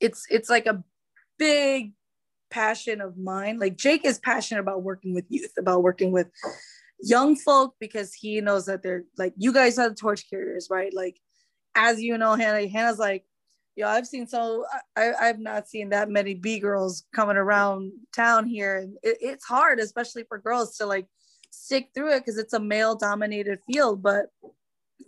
it's 0.00 0.26
it's 0.30 0.50
like 0.50 0.66
a 0.66 0.82
big 1.38 1.92
passion 2.50 3.00
of 3.00 3.16
mine. 3.16 3.58
Like 3.58 3.76
jake 3.76 4.04
is 4.04 4.18
passionate 4.18 4.60
about 4.60 4.82
working 4.82 5.14
with 5.14 5.24
youth 5.28 5.52
about 5.56 5.82
working 5.82 6.12
with 6.12 6.28
young 7.02 7.36
folk 7.36 7.74
because 7.80 8.14
he 8.14 8.40
knows 8.40 8.66
that 8.66 8.82
they're 8.82 9.04
like 9.18 9.34
you 9.36 9.52
guys 9.52 9.78
are 9.78 9.88
the 9.88 9.94
torch 9.94 10.28
carriers, 10.30 10.68
right? 10.70 10.92
Like 10.94 11.18
as 11.74 12.00
you 12.00 12.16
know, 12.18 12.34
Hannah, 12.34 12.68
Hannah's 12.68 12.98
like, 12.98 13.24
yo, 13.76 13.88
I've 13.88 14.06
seen 14.06 14.26
so 14.26 14.64
I, 14.96 15.12
I've 15.20 15.38
not 15.38 15.68
seen 15.68 15.90
that 15.90 16.10
many 16.10 16.34
B 16.34 16.58
girls 16.58 17.04
coming 17.14 17.36
around 17.36 17.92
town 18.14 18.46
here. 18.46 18.78
And 18.78 18.96
it, 19.02 19.18
it's 19.20 19.44
hard, 19.44 19.80
especially 19.80 20.24
for 20.24 20.38
girls 20.38 20.76
to 20.76 20.86
like 20.86 21.06
stick 21.50 21.90
through 21.94 22.14
it 22.14 22.20
because 22.20 22.38
it's 22.38 22.52
a 22.52 22.60
male 22.60 22.94
dominated 22.94 23.58
field. 23.66 24.02
But 24.02 24.26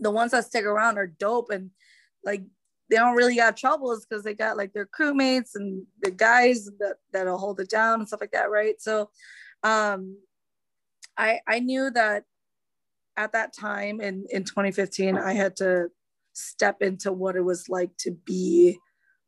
the 0.00 0.10
ones 0.10 0.32
that 0.32 0.46
stick 0.46 0.64
around 0.64 0.98
are 0.98 1.06
dope 1.06 1.50
and 1.50 1.70
like 2.24 2.42
they 2.90 2.96
don't 2.96 3.16
really 3.16 3.36
got 3.36 3.56
troubles 3.56 4.04
because 4.04 4.24
they 4.24 4.34
got 4.34 4.56
like 4.56 4.72
their 4.72 4.86
crewmates 4.86 5.50
and 5.54 5.84
the 6.02 6.10
guys 6.10 6.68
that, 6.78 6.96
that'll 7.12 7.38
hold 7.38 7.60
it 7.60 7.70
down 7.70 8.00
and 8.00 8.08
stuff 8.08 8.20
like 8.20 8.32
that, 8.32 8.50
right? 8.50 8.80
So 8.80 9.10
um 9.62 10.16
I 11.16 11.40
I 11.46 11.60
knew 11.60 11.90
that 11.90 12.24
at 13.16 13.32
that 13.32 13.52
time 13.52 14.00
in 14.00 14.26
in 14.30 14.44
2015 14.44 15.16
I 15.18 15.32
had 15.32 15.56
to 15.56 15.88
step 16.32 16.82
into 16.82 17.12
what 17.12 17.36
it 17.36 17.42
was 17.42 17.68
like 17.68 17.96
to 17.98 18.10
be 18.10 18.78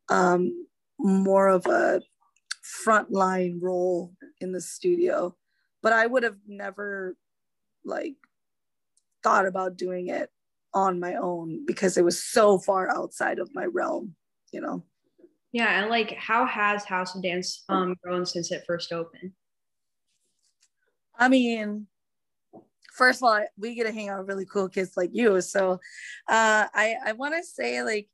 um 0.08 0.66
more 0.98 1.48
of 1.48 1.66
a 1.66 2.00
frontline 2.84 3.62
role 3.62 4.12
in 4.40 4.50
the 4.50 4.60
studio 4.60 5.36
but 5.82 5.92
I 5.92 6.06
would 6.06 6.24
have 6.24 6.38
never 6.48 7.16
like 7.84 8.16
thought 9.22 9.46
about 9.46 9.76
doing 9.76 10.08
it 10.08 10.30
on 10.74 11.00
my 11.00 11.14
own 11.14 11.64
because 11.66 11.96
it 11.96 12.04
was 12.04 12.22
so 12.22 12.58
far 12.58 12.88
outside 12.90 13.38
of 13.38 13.54
my 13.54 13.64
realm, 13.64 14.14
you 14.52 14.60
know. 14.60 14.84
Yeah, 15.52 15.80
and 15.80 15.90
like 15.90 16.12
how 16.12 16.44
has 16.44 16.84
House 16.84 17.14
of 17.14 17.22
Dance 17.22 17.64
um 17.68 17.94
grown 18.02 18.26
since 18.26 18.52
it 18.52 18.64
first 18.66 18.92
opened? 18.92 19.32
I 21.18 21.28
mean, 21.28 21.86
first 22.96 23.20
of 23.20 23.24
all, 23.24 23.44
we 23.58 23.74
get 23.74 23.84
to 23.84 23.92
hang 23.92 24.08
out 24.08 24.20
with 24.20 24.28
really 24.28 24.46
cool 24.46 24.68
kids 24.68 24.96
like 24.96 25.10
you. 25.12 25.40
So 25.40 25.72
uh 26.28 26.66
I 26.72 26.96
I 27.04 27.12
want 27.12 27.34
to 27.34 27.42
say 27.44 27.82
like 27.82 28.08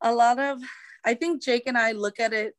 a 0.00 0.12
lot 0.12 0.38
of 0.38 0.58
I 1.04 1.14
think 1.14 1.42
Jake 1.42 1.64
and 1.66 1.78
I 1.78 1.92
look 1.92 2.20
at 2.20 2.32
it 2.32 2.54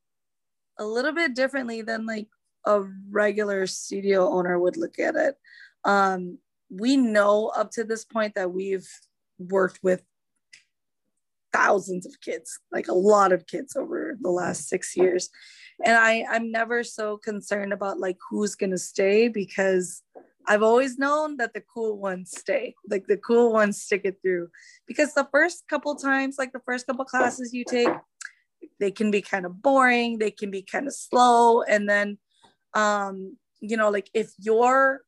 a 0.78 0.86
little 0.86 1.14
bit 1.14 1.36
differently 1.36 1.82
than 1.82 2.06
like 2.06 2.28
a 2.66 2.84
regular 3.10 3.68
studio 3.68 4.30
owner 4.30 4.60
would 4.60 4.78
look 4.78 5.00
at 5.00 5.16
it. 5.16 5.36
Um 5.84 6.40
we 6.70 6.98
know 6.98 7.52
up 7.56 7.72
to 7.72 7.84
this 7.84 8.04
point 8.04 8.34
that 8.36 8.52
we've 8.52 8.90
worked 9.38 9.80
with 9.84 10.04
thousands 11.54 12.06
of 12.06 12.20
kids, 12.22 12.60
like 12.72 12.88
a 12.88 12.94
lot 12.94 13.32
of 13.32 13.48
kids 13.48 13.76
over 13.76 14.18
the 14.20 14.30
last 14.30 14.68
six 14.68 14.98
years. 14.98 15.30
And 15.86 15.96
I, 15.96 16.26
I'm 16.30 16.52
never 16.52 16.84
so 16.84 17.18
concerned 17.18 17.74
about 17.74 18.00
like 18.00 18.18
who's 18.30 18.56
gonna 18.56 18.78
stay 18.78 19.28
because 19.28 20.02
I've 20.48 20.64
always 20.64 20.98
known 20.98 21.38
that 21.38 21.54
the 21.54 21.62
cool 21.62 21.98
ones 21.98 22.34
stay, 22.38 22.76
like 22.90 23.08
the 23.08 23.18
cool 23.18 23.54
ones 23.54 23.82
stick 23.82 24.02
it 24.04 24.18
through. 24.22 24.50
Because 24.88 25.14
the 25.14 25.28
first 25.32 25.64
couple 25.70 25.96
times, 25.96 26.36
like 26.38 26.52
the 26.52 26.62
first 26.66 26.86
couple 26.86 27.06
classes 27.06 27.54
you 27.54 27.64
take, 27.64 27.88
they 28.80 28.92
can 28.92 29.12
be 29.12 29.22
kind 29.22 29.46
of 29.46 29.62
boring, 29.62 30.18
they 30.18 30.32
can 30.32 30.52
be 30.52 30.62
kind 30.62 30.88
of 30.88 30.94
slow. 30.94 31.62
And 31.62 31.88
then 31.88 32.18
um, 32.74 33.38
you 33.62 33.78
know, 33.78 33.90
like 33.90 34.10
if 34.14 34.32
you're 34.40 35.02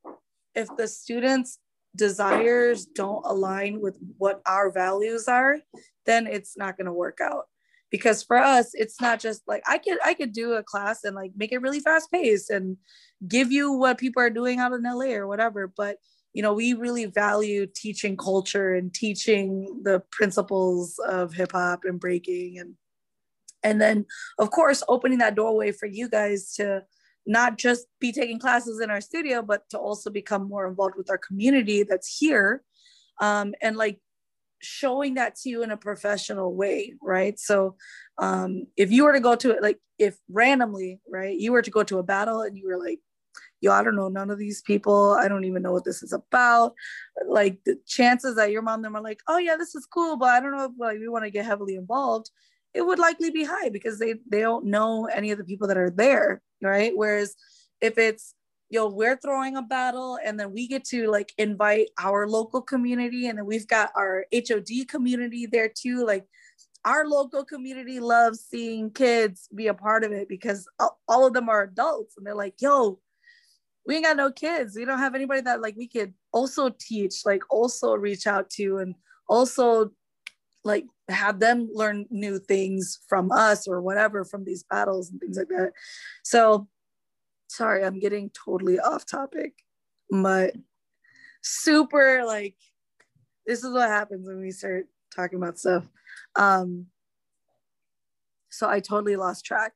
if 0.54 0.70
the 0.78 0.88
students 0.88 1.60
desires 1.96 2.86
don't 2.86 3.26
align 3.26 3.82
with 3.82 3.98
what 4.18 4.42
our 4.46 4.72
values 4.72 5.28
are 5.28 5.60
then 6.06 6.28
it's 6.28 6.56
not 6.56 6.78
going 6.78 6.86
to 6.86 6.94
work 6.94 7.20
out. 7.22 7.46
Because 7.92 8.24
for 8.24 8.38
us 8.38 8.72
it's 8.74 9.00
not 9.00 9.22
just 9.22 9.44
like 9.48 9.64
i 9.68 9.78
could 9.78 10.00
i 10.04 10.14
could 10.14 10.34
do 10.34 10.54
a 10.54 10.64
class 10.64 11.06
and 11.06 11.16
like 11.16 11.32
make 11.38 11.54
it 11.54 11.62
really 11.62 11.80
fast 11.80 12.12
paced 12.12 12.50
and 12.50 12.76
give 13.26 13.54
you 13.54 13.72
what 13.72 14.00
people 14.00 14.22
are 14.22 14.30
doing 14.30 14.60
out 14.60 14.74
in 14.74 14.84
la 14.84 15.06
or 15.06 15.28
whatever 15.28 15.72
but 15.78 15.98
you 16.34 16.42
know 16.42 16.54
we 16.54 16.74
really 16.74 17.06
value 17.06 17.66
teaching 17.66 18.18
culture 18.18 18.74
and 18.74 18.94
teaching 18.94 19.82
the 19.84 20.02
principles 20.12 21.00
of 21.08 21.34
hip 21.34 21.54
hop 21.54 21.86
and 21.86 22.00
breaking 22.00 22.58
and 22.60 22.74
and 23.64 23.80
then 23.80 24.06
of 24.40 24.52
course 24.52 24.84
opening 24.90 25.20
that 25.20 25.36
doorway 25.36 25.72
for 25.72 25.86
you 25.86 26.10
guys 26.10 26.54
to 26.56 26.84
not 27.26 27.58
just 27.58 27.88
be 28.00 28.12
taking 28.12 28.40
classes 28.40 28.80
in 28.80 28.90
our 28.90 29.02
studio, 29.02 29.42
but 29.42 29.68
to 29.70 29.78
also 29.78 30.10
become 30.10 30.48
more 30.48 30.68
involved 30.68 30.96
with 30.96 31.10
our 31.10 31.18
community 31.18 31.84
that's 31.84 32.18
here. 32.18 32.64
Um, 33.22 33.54
and 33.62 33.78
like 33.78 34.00
showing 34.62 35.16
that 35.16 35.36
to 35.36 35.50
you 35.50 35.64
in 35.64 35.72
a 35.72 35.78
professional 35.78 36.54
way, 36.56 36.94
right? 37.02 37.40
So 37.40 37.76
um, 38.18 38.68
if 38.78 38.92
you 38.92 39.04
were 39.04 39.14
to 39.14 39.20
go 39.20 39.36
to 39.36 39.52
it, 39.52 39.62
like 39.62 39.80
if 39.98 40.18
randomly, 40.30 41.00
right, 41.10 41.38
you 41.38 41.52
were 41.52 41.62
to 41.62 41.72
go 41.72 41.84
to 41.84 42.00
a 42.00 42.04
battle 42.04 42.42
and 42.42 42.58
you 42.58 42.68
were 42.68 42.80
like, 42.80 43.00
yo, 43.62 43.72
I 43.72 43.84
don't 43.84 43.96
know 43.96 44.10
none 44.10 44.30
of 44.30 44.38
these 44.38 44.62
people. 44.62 45.14
I 45.20 45.28
don't 45.28 45.46
even 45.46 45.62
know 45.62 45.72
what 45.72 45.86
this 45.86 46.04
is 46.04 46.14
about. 46.14 46.74
Like 47.28 47.60
the 47.66 47.78
chances 47.86 48.36
that 48.36 48.52
your 48.52 48.62
mom 48.62 48.82
them 48.82 48.96
are 48.96 49.02
like, 49.02 49.22
oh 49.28 49.38
yeah, 49.38 49.56
this 49.58 49.76
is 49.76 49.86
cool, 49.86 50.18
but 50.18 50.30
I 50.30 50.40
don't 50.40 50.56
know 50.56 50.66
if 50.66 50.72
like 50.78 51.00
we 51.00 51.08
want 51.08 51.26
to 51.26 51.32
get 51.32 51.46
heavily 51.46 51.76
involved. 51.76 52.30
It 52.76 52.86
would 52.86 53.00
likely 53.00 53.32
be 53.32 53.46
high 53.46 53.70
because 53.70 54.00
they 54.00 54.16
they 54.30 54.42
don't 54.42 54.66
know 54.66 55.06
any 55.06 55.32
of 55.32 55.38
the 55.38 55.46
people 55.46 55.68
that 55.70 55.78
are 55.78 55.90
there, 55.90 56.42
right? 56.62 56.92
Whereas 56.94 57.36
if 57.82 57.98
it's 57.98 58.36
yo, 58.70 58.88
we're 58.90 59.16
throwing 59.16 59.56
a 59.56 59.62
battle 59.62 60.20
and 60.24 60.40
then 60.40 60.52
we 60.52 60.68
get 60.68 60.84
to 60.84 61.10
like 61.10 61.32
invite 61.38 61.90
our 61.98 62.28
local 62.28 62.62
community 62.62 63.28
and 63.28 63.38
then 63.38 63.46
we've 63.46 63.68
got 63.68 63.92
our 63.96 64.26
HOD 64.34 64.88
community 64.90 65.46
there 65.46 65.70
too. 65.74 66.06
Like 66.06 66.26
our 66.84 67.08
local 67.08 67.46
community 67.46 68.00
loves 68.00 68.42
seeing 68.42 68.92
kids 68.92 69.48
be 69.56 69.68
a 69.68 69.74
part 69.74 70.04
of 70.04 70.12
it 70.12 70.28
because 70.28 70.68
all 71.08 71.26
of 71.26 71.34
them 71.34 71.50
are 71.50 71.64
adults 71.64 72.16
and 72.18 72.26
they're 72.26 72.36
like, 72.36 72.56
yo, 72.60 73.00
we 73.86 73.96
ain't 73.96 74.06
got 74.06 74.18
no 74.18 74.32
kids. 74.32 74.76
We 74.76 74.86
don't 74.86 75.00
have 75.00 75.16
anybody 75.16 75.42
that 75.42 75.62
like 75.62 75.76
we 75.78 75.88
could 75.88 76.14
also 76.32 76.70
teach, 76.70 77.26
like 77.26 77.44
also 77.50 77.94
reach 77.94 78.28
out 78.28 78.50
to 78.52 78.80
and 78.80 78.96
also 79.30 79.92
like 80.64 80.86
have 81.10 81.40
them 81.40 81.70
learn 81.74 82.06
new 82.10 82.40
things 82.40 83.00
from 83.08 83.32
us 83.32 83.68
or 83.68 83.82
whatever 83.82 84.26
from 84.26 84.44
these 84.44 84.64
battles 84.64 85.10
and 85.10 85.20
things 85.20 85.38
like 85.38 85.50
that. 85.50 85.72
So 86.24 86.68
sorry, 87.48 87.84
I'm 87.86 88.00
getting 88.00 88.32
totally 88.32 88.80
off 88.80 89.06
topic, 89.06 89.54
but 90.10 90.54
super 91.42 92.24
like 92.26 92.56
this 93.46 93.64
is 93.64 93.72
what 93.72 93.90
happens 93.90 94.28
when 94.28 94.42
we 94.42 94.52
start 94.52 94.88
talking 95.16 95.38
about 95.38 95.60
stuff. 95.60 95.88
Um, 96.36 96.88
so 98.50 98.68
I 98.70 98.80
totally 98.80 99.16
lost 99.16 99.46
track 99.46 99.74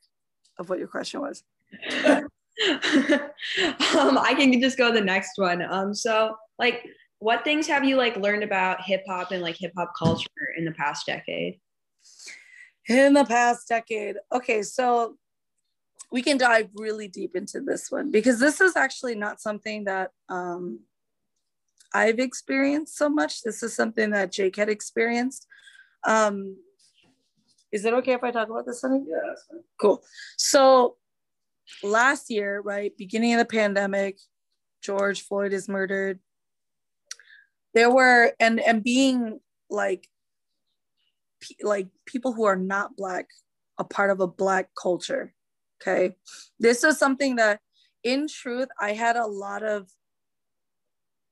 of 0.57 0.69
what 0.69 0.79
your 0.79 0.87
question 0.87 1.21
was. 1.21 1.43
um, 1.93 2.27
I 4.17 4.33
can 4.37 4.59
just 4.59 4.77
go 4.77 4.91
the 4.91 5.01
next 5.01 5.33
one. 5.37 5.61
Um, 5.61 5.93
so 5.93 6.35
like 6.57 6.85
what 7.19 7.43
things 7.43 7.67
have 7.67 7.83
you 7.83 7.97
like 7.97 8.15
learned 8.15 8.43
about 8.43 8.81
hip 8.81 9.03
hop 9.07 9.31
and 9.31 9.41
like 9.41 9.57
hip 9.57 9.73
hop 9.77 9.93
culture 9.97 10.27
in 10.57 10.65
the 10.65 10.71
past 10.71 11.05
decade? 11.05 11.59
In 12.87 13.13
the 13.13 13.25
past 13.25 13.67
decade. 13.67 14.15
Okay, 14.33 14.63
so 14.63 15.15
we 16.11 16.21
can 16.21 16.37
dive 16.37 16.69
really 16.73 17.07
deep 17.07 17.35
into 17.35 17.59
this 17.59 17.91
one 17.91 18.09
because 18.09 18.39
this 18.39 18.61
is 18.61 18.75
actually 18.75 19.15
not 19.15 19.39
something 19.39 19.83
that 19.83 20.11
um, 20.29 20.79
I've 21.93 22.19
experienced 22.19 22.97
so 22.97 23.09
much. 23.09 23.43
This 23.43 23.61
is 23.61 23.75
something 23.75 24.11
that 24.11 24.31
Jake 24.31 24.55
had 24.55 24.69
experienced. 24.69 25.45
Um, 26.07 26.57
is 27.71 27.85
it 27.85 27.93
okay 27.95 28.13
if 28.13 28.23
I 28.23 28.31
talk 28.31 28.49
about 28.49 28.65
this, 28.65 28.81
Sonny? 28.81 29.03
Yeah, 29.07 29.17
that's 29.27 29.45
fine. 29.45 29.59
Cool. 29.79 30.01
So 30.37 30.95
last 31.83 32.31
year, 32.31 32.61
right, 32.61 32.95
beginning 32.97 33.33
of 33.33 33.39
the 33.39 33.45
pandemic, 33.45 34.17
George 34.81 35.21
Floyd 35.21 35.53
is 35.53 35.67
murdered 35.67 36.19
there 37.73 37.91
were 37.91 38.33
and 38.39 38.59
and 38.59 38.83
being 38.83 39.39
like 39.69 40.07
like 41.61 41.87
people 42.05 42.33
who 42.33 42.43
are 42.45 42.55
not 42.55 42.95
black 42.97 43.27
a 43.77 43.83
part 43.83 44.09
of 44.09 44.19
a 44.19 44.27
black 44.27 44.69
culture 44.79 45.33
okay? 45.81 46.13
This 46.59 46.83
is 46.83 46.99
something 46.99 47.37
that 47.37 47.61
in 48.03 48.27
truth 48.27 48.69
i 48.79 48.93
had 48.93 49.17
a 49.17 49.25
lot 49.25 49.61
of 49.61 49.89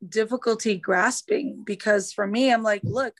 difficulty 0.10 0.76
grasping 0.78 1.64
because 1.66 2.12
for 2.12 2.28
me 2.28 2.52
i'm 2.52 2.62
like 2.62 2.82
look 2.84 3.14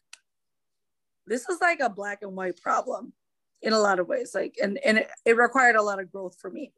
this 1.28 1.48
is 1.50 1.60
like 1.62 1.80
a 1.80 1.90
black 1.90 2.20
and 2.22 2.36
white 2.36 2.60
problem 2.62 3.14
in 3.62 3.74
a 3.74 3.80
lot 3.80 4.00
of 4.00 4.08
ways 4.08 4.32
like 4.34 4.56
and 4.62 4.80
and 4.86 5.00
it, 5.00 5.10
it 5.26 5.38
required 5.38 5.76
a 5.76 5.82
lot 5.82 6.00
of 6.00 6.12
growth 6.12 6.38
for 6.40 6.50
me. 6.50 6.72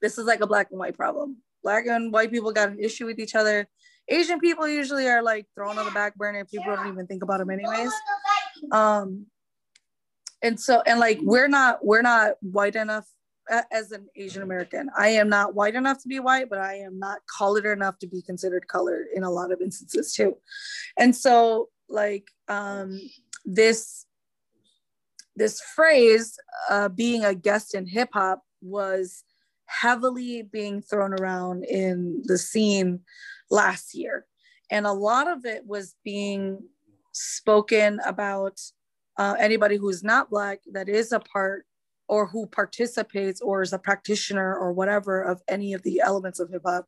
This 0.00 0.18
is 0.18 0.26
like 0.26 0.40
a 0.40 0.46
black 0.46 0.68
and 0.70 0.78
white 0.78 0.96
problem. 0.96 1.36
Black 1.62 1.86
and 1.86 2.12
white 2.12 2.30
people 2.30 2.52
got 2.52 2.70
an 2.70 2.80
issue 2.80 3.06
with 3.06 3.18
each 3.18 3.34
other 3.34 3.68
Asian 4.10 4.40
people 4.40 4.68
usually 4.68 5.08
are 5.08 5.22
like 5.22 5.46
thrown 5.54 5.78
on 5.78 5.84
the 5.84 5.90
back 5.92 6.16
burner. 6.16 6.44
People 6.44 6.74
don't 6.74 6.88
even 6.88 7.06
think 7.06 7.22
about 7.22 7.38
them 7.38 7.50
anyways. 7.50 7.92
Um, 8.72 9.26
and 10.42 10.58
so 10.58 10.82
and 10.86 10.98
like 10.98 11.18
we're 11.22 11.48
not 11.48 11.84
we're 11.84 12.02
not 12.02 12.34
white 12.40 12.74
enough 12.74 13.06
as 13.72 13.92
an 13.92 14.06
Asian 14.16 14.42
American. 14.42 14.90
I 14.96 15.08
am 15.08 15.28
not 15.28 15.54
white 15.54 15.74
enough 15.74 16.02
to 16.02 16.08
be 16.08 16.20
white, 16.20 16.48
but 16.48 16.58
I 16.58 16.76
am 16.76 16.98
not 16.98 17.18
colored 17.38 17.66
enough 17.66 17.98
to 17.98 18.06
be 18.06 18.22
considered 18.22 18.68
colored 18.68 19.06
in 19.14 19.22
a 19.22 19.30
lot 19.30 19.52
of 19.52 19.60
instances 19.60 20.12
too. 20.12 20.36
And 20.98 21.14
so 21.14 21.68
like 21.88 22.28
um, 22.48 23.00
this 23.44 24.06
this 25.36 25.60
phrase 25.60 26.36
uh, 26.68 26.88
being 26.88 27.24
a 27.24 27.34
guest 27.34 27.74
in 27.74 27.86
hip 27.86 28.10
hop 28.12 28.42
was 28.60 29.24
heavily 29.70 30.42
being 30.42 30.82
thrown 30.82 31.14
around 31.14 31.64
in 31.64 32.22
the 32.24 32.36
scene 32.36 33.00
last 33.50 33.94
year. 33.94 34.26
And 34.70 34.86
a 34.86 34.92
lot 34.92 35.28
of 35.28 35.44
it 35.44 35.66
was 35.66 35.94
being 36.04 36.62
spoken 37.12 38.00
about 38.06 38.60
uh, 39.16 39.36
anybody 39.38 39.76
who's 39.76 40.02
not 40.02 40.30
Black 40.30 40.60
that 40.72 40.88
is 40.88 41.12
a 41.12 41.20
part 41.20 41.66
or 42.08 42.26
who 42.26 42.46
participates 42.46 43.40
or 43.40 43.62
is 43.62 43.72
a 43.72 43.78
practitioner 43.78 44.56
or 44.56 44.72
whatever 44.72 45.22
of 45.22 45.40
any 45.48 45.72
of 45.72 45.82
the 45.82 46.00
elements 46.00 46.40
of 46.40 46.50
hip 46.50 46.62
hop. 46.64 46.86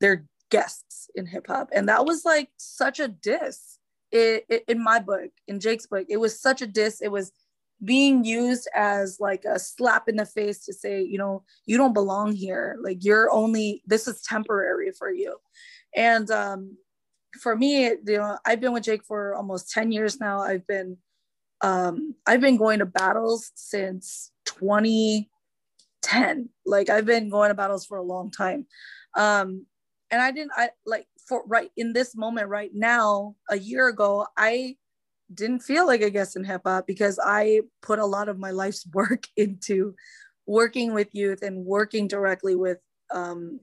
They're 0.00 0.26
guests 0.50 1.10
in 1.14 1.26
hip 1.26 1.46
hop. 1.48 1.70
And 1.72 1.88
that 1.88 2.04
was 2.04 2.24
like 2.24 2.50
such 2.56 3.00
a 3.00 3.08
diss 3.08 3.78
it, 4.12 4.44
it, 4.48 4.64
in 4.68 4.82
my 4.82 4.98
book, 4.98 5.30
in 5.48 5.60
Jake's 5.60 5.86
book. 5.86 6.06
It 6.08 6.18
was 6.18 6.40
such 6.40 6.62
a 6.62 6.66
diss. 6.66 7.00
It 7.00 7.10
was 7.10 7.32
being 7.84 8.24
used 8.24 8.68
as 8.74 9.18
like 9.20 9.44
a 9.44 9.58
slap 9.58 10.08
in 10.08 10.16
the 10.16 10.26
face 10.26 10.64
to 10.64 10.72
say, 10.72 11.02
you 11.02 11.18
know, 11.18 11.42
you 11.66 11.76
don't 11.76 11.94
belong 11.94 12.32
here. 12.32 12.78
Like 12.82 13.04
you're 13.04 13.30
only, 13.30 13.82
this 13.86 14.06
is 14.06 14.22
temporary 14.22 14.92
for 14.92 15.10
you. 15.10 15.36
And 15.96 16.30
um, 16.30 16.76
for 17.40 17.56
me, 17.56 17.84
you 17.84 17.98
know, 18.06 18.38
I've 18.44 18.60
been 18.60 18.72
with 18.72 18.84
Jake 18.84 19.04
for 19.04 19.34
almost 19.34 19.70
10 19.70 19.92
years 19.92 20.20
now. 20.20 20.40
I've 20.40 20.66
been, 20.66 20.98
um, 21.62 22.14
I've 22.26 22.40
been 22.40 22.56
going 22.56 22.80
to 22.80 22.86
battles 22.86 23.50
since 23.54 24.30
2010. 24.46 26.48
Like 26.66 26.90
I've 26.90 27.06
been 27.06 27.30
going 27.30 27.48
to 27.48 27.54
battles 27.54 27.86
for 27.86 27.98
a 27.98 28.02
long 28.02 28.30
time. 28.30 28.66
Um, 29.16 29.66
and 30.10 30.20
I 30.20 30.32
didn't, 30.32 30.52
I 30.56 30.70
like 30.84 31.06
for 31.26 31.44
right 31.46 31.70
in 31.76 31.92
this 31.92 32.16
moment 32.16 32.48
right 32.48 32.70
now, 32.74 33.36
a 33.48 33.58
year 33.58 33.88
ago, 33.88 34.26
I 34.36 34.76
didn't 35.32 35.60
feel 35.60 35.86
like 35.86 36.02
a 36.02 36.10
guest 36.10 36.36
in 36.36 36.44
hip 36.44 36.62
hop 36.64 36.86
because 36.86 37.18
I 37.22 37.62
put 37.82 37.98
a 37.98 38.06
lot 38.06 38.28
of 38.28 38.38
my 38.38 38.50
life's 38.50 38.86
work 38.92 39.26
into 39.36 39.94
working 40.46 40.94
with 40.94 41.14
youth 41.14 41.42
and 41.42 41.64
working 41.64 42.08
directly 42.08 42.54
with 42.54 42.78
um, 43.12 43.60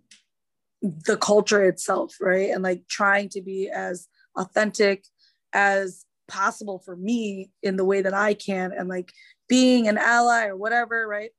the 0.82 1.18
culture 1.18 1.64
itself, 1.64 2.16
right? 2.22 2.52
And 2.52 2.64
like 2.64 2.88
trying 2.88 3.30
to 3.30 3.42
be 3.42 3.70
as 3.70 4.08
authentic 4.36 5.06
as 5.54 6.06
possible 6.28 6.80
for 6.80 6.96
me 6.96 7.52
in 7.64 7.78
the 7.78 7.86
way 7.86 8.02
that 8.02 8.14
I 8.14 8.34
can 8.34 8.72
and 8.72 8.88
like 8.90 9.12
being 9.48 9.88
an 9.88 9.98
ally 9.98 10.46
or 10.46 10.56
whatever, 10.56 11.08
right? 11.08 11.32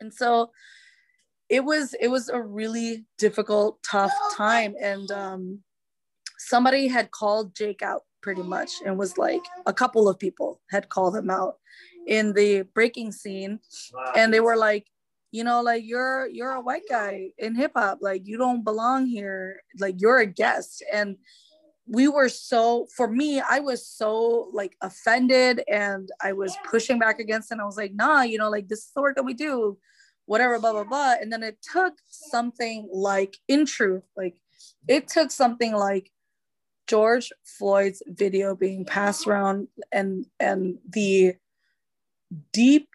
And 0.00 0.12
so 0.12 0.50
it 1.48 1.64
was 1.64 1.94
it 2.00 2.08
was 2.08 2.28
a 2.28 2.40
really 2.40 3.04
difficult, 3.18 3.78
tough 3.82 4.12
time. 4.34 4.74
And 4.80 5.10
um 5.10 5.60
somebody 6.38 6.88
had 6.88 7.10
called 7.10 7.54
Jake 7.54 7.82
out 7.82 8.02
pretty 8.28 8.42
much 8.42 8.82
and 8.84 8.98
was 8.98 9.16
like 9.16 9.40
a 9.64 9.72
couple 9.72 10.06
of 10.06 10.18
people 10.18 10.60
had 10.68 10.90
called 10.90 11.16
him 11.16 11.30
out 11.30 11.54
in 12.06 12.34
the 12.34 12.60
breaking 12.74 13.10
scene. 13.10 13.58
And 14.14 14.34
they 14.34 14.40
were 14.40 14.56
like 14.56 14.86
you 15.30 15.44
know 15.44 15.62
like 15.62 15.82
you're 15.86 16.26
you're 16.26 16.52
a 16.52 16.60
white 16.60 16.82
guy 16.90 17.30
in 17.38 17.54
hip 17.54 17.72
hop. 17.74 18.00
Like 18.02 18.26
you 18.26 18.36
don't 18.36 18.64
belong 18.64 19.06
here. 19.06 19.62
Like 19.80 19.94
you're 19.98 20.18
a 20.18 20.26
guest. 20.26 20.84
And 20.92 21.16
we 21.86 22.06
were 22.06 22.28
so 22.28 22.86
for 22.94 23.08
me 23.08 23.40
i 23.40 23.60
was 23.60 23.86
so 23.86 24.50
like 24.52 24.76
offended 24.82 25.62
and 25.72 26.10
i 26.22 26.34
was 26.34 26.54
pushing 26.70 26.98
back 26.98 27.18
against 27.18 27.50
it. 27.50 27.54
And 27.54 27.62
i 27.62 27.64
was 27.64 27.78
like 27.78 27.94
nah 27.94 28.20
you 28.20 28.36
know 28.36 28.50
like 28.50 28.68
this 28.68 28.80
is 28.80 28.90
the 28.94 29.00
work 29.00 29.16
that 29.16 29.24
we 29.24 29.32
do 29.32 29.78
whatever 30.26 30.58
blah 30.58 30.72
blah 30.72 30.84
blah. 30.84 31.14
And 31.18 31.32
then 31.32 31.42
it 31.42 31.56
took 31.72 31.94
something 32.06 32.90
like 32.92 33.38
in 33.48 33.64
truth 33.64 34.04
like 34.18 34.36
it 34.86 35.08
took 35.08 35.30
something 35.30 35.72
like 35.72 36.10
George 36.88 37.30
Floyd's 37.44 38.02
video 38.06 38.56
being 38.56 38.84
passed 38.84 39.26
around 39.26 39.68
and 39.92 40.26
and 40.40 40.78
the 40.88 41.34
deep 42.52 42.88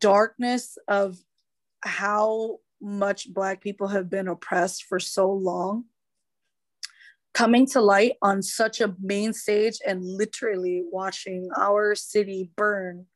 darkness 0.00 0.76
of 0.88 1.16
how 1.80 2.58
much 2.80 3.32
black 3.32 3.62
people 3.62 3.88
have 3.88 4.10
been 4.10 4.28
oppressed 4.28 4.84
for 4.84 4.98
so 4.98 5.30
long 5.30 5.84
coming 7.32 7.66
to 7.66 7.80
light 7.80 8.14
on 8.22 8.42
such 8.42 8.80
a 8.80 8.94
main 9.00 9.32
stage 9.32 9.78
and 9.86 10.04
literally 10.04 10.84
watching 10.90 11.48
our 11.56 11.94
city 11.94 12.50
burn 12.56 13.06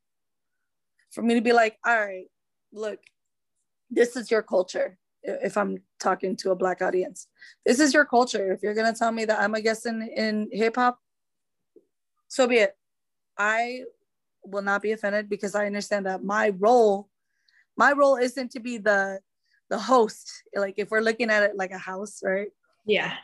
for 1.10 1.22
me 1.22 1.34
to 1.34 1.40
be 1.40 1.52
like 1.52 1.76
all 1.84 1.98
right 1.98 2.26
look 2.72 3.00
this 3.90 4.16
is 4.16 4.30
your 4.30 4.42
culture 4.42 4.96
if 5.22 5.56
I'm 5.56 5.78
talking 5.98 6.36
to 6.36 6.50
a 6.50 6.56
black 6.56 6.82
audience. 6.82 7.26
This 7.64 7.80
is 7.80 7.92
your 7.92 8.04
culture. 8.04 8.52
If 8.52 8.62
you're 8.62 8.74
gonna 8.74 8.94
tell 8.94 9.12
me 9.12 9.24
that 9.26 9.40
I'm 9.40 9.54
a 9.54 9.60
guest 9.60 9.86
in, 9.86 10.02
in 10.02 10.48
hip 10.52 10.76
hop, 10.76 10.98
so 12.28 12.46
be 12.46 12.56
it. 12.56 12.76
I 13.38 13.82
will 14.44 14.62
not 14.62 14.82
be 14.82 14.92
offended 14.92 15.28
because 15.28 15.54
I 15.54 15.66
understand 15.66 16.06
that 16.06 16.24
my 16.24 16.52
role, 16.58 17.08
my 17.76 17.92
role 17.92 18.16
isn't 18.16 18.50
to 18.52 18.60
be 18.60 18.78
the 18.78 19.20
the 19.68 19.78
host. 19.78 20.30
Like 20.54 20.74
if 20.78 20.90
we're 20.90 21.00
looking 21.00 21.30
at 21.30 21.42
it 21.42 21.56
like 21.56 21.70
a 21.70 21.78
house, 21.78 22.20
right? 22.22 22.48
Yeah. 22.86 23.14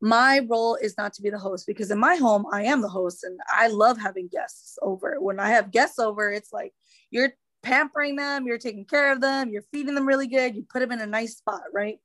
My 0.00 0.40
role 0.48 0.74
is 0.74 0.96
not 0.98 1.12
to 1.14 1.22
be 1.22 1.30
the 1.30 1.38
host 1.38 1.66
because 1.66 1.90
in 1.90 1.98
my 1.98 2.16
home 2.16 2.44
I 2.52 2.64
am 2.64 2.82
the 2.82 2.88
host 2.88 3.22
and 3.22 3.38
I 3.48 3.68
love 3.68 3.98
having 3.98 4.28
guests 4.28 4.78
over. 4.82 5.20
When 5.20 5.38
I 5.38 5.50
have 5.50 5.70
guests 5.70 5.98
over, 5.98 6.32
it's 6.32 6.52
like 6.52 6.72
you're 7.10 7.30
pampering 7.62 8.16
them, 8.16 8.46
you're 8.46 8.58
taking 8.58 8.84
care 8.84 9.12
of 9.12 9.20
them, 9.20 9.50
you're 9.50 9.64
feeding 9.72 9.94
them 9.94 10.06
really 10.06 10.26
good, 10.26 10.54
you 10.54 10.64
put 10.70 10.80
them 10.80 10.92
in 10.92 11.00
a 11.00 11.06
nice 11.06 11.36
spot, 11.36 11.62
right? 11.72 11.98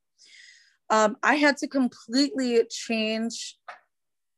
Um, 0.89 1.17
I 1.23 1.35
had 1.35 1.57
to 1.57 1.67
completely 1.67 2.63
change 2.69 3.57